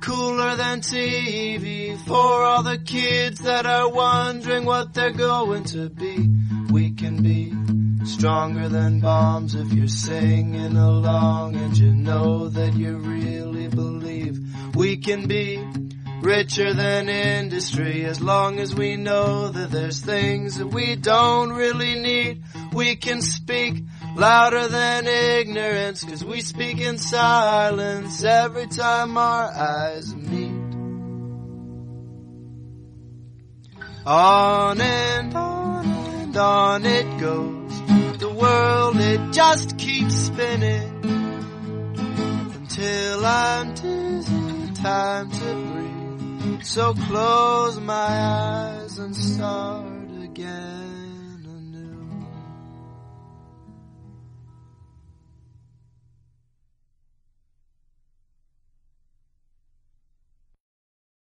cooler 0.00 0.54
than 0.54 0.80
TV 0.80 1.98
for 2.06 2.44
all 2.44 2.62
the 2.62 2.78
kids 2.78 3.40
that 3.40 3.66
are 3.66 3.90
wondering 3.90 4.64
what 4.64 4.94
they're 4.94 5.10
going 5.10 5.64
to 5.64 5.90
be. 5.90 6.39
Stronger 8.20 8.68
than 8.68 9.00
bombs 9.00 9.54
if 9.54 9.72
you're 9.72 9.88
singing 9.88 10.76
along 10.76 11.56
and 11.56 11.74
you 11.74 11.94
know 11.94 12.50
that 12.50 12.74
you 12.74 12.98
really 12.98 13.66
believe 13.68 14.38
we 14.74 14.98
can 14.98 15.26
be 15.26 15.56
richer 16.20 16.74
than 16.74 17.08
industry 17.08 18.04
as 18.04 18.20
long 18.20 18.58
as 18.58 18.74
we 18.74 18.98
know 18.98 19.48
that 19.48 19.70
there's 19.70 20.02
things 20.02 20.58
that 20.58 20.66
we 20.66 20.96
don't 20.96 21.52
really 21.52 21.98
need. 21.98 22.42
We 22.74 22.96
can 22.96 23.22
speak 23.22 23.84
louder 24.14 24.68
than 24.68 25.06
ignorance 25.06 26.04
cause 26.04 26.22
we 26.22 26.42
speak 26.42 26.78
in 26.78 26.98
silence 26.98 28.22
every 28.22 28.66
time 28.66 29.16
our 29.16 29.44
eyes 29.44 30.14
meet. 30.14 30.74
On 34.04 34.78
and 34.78 35.34
on 35.34 35.86
and 35.86 36.36
on 36.36 36.84
it 36.84 37.18
goes. 37.18 37.60
World 38.40 38.96
it 38.96 39.32
just 39.32 39.76
keeps 39.76 40.14
spinning 40.14 41.04
until 42.54 43.26
I'm 43.26 43.74
dizzy. 43.74 44.72
Time 44.74 45.30
to 45.30 45.54
breathe. 45.54 46.62
So 46.62 46.94
close 46.94 47.78
my 47.80 47.94
eyes 47.94 48.98
and 48.98 49.14
start 49.14 50.10
again. 50.22 50.79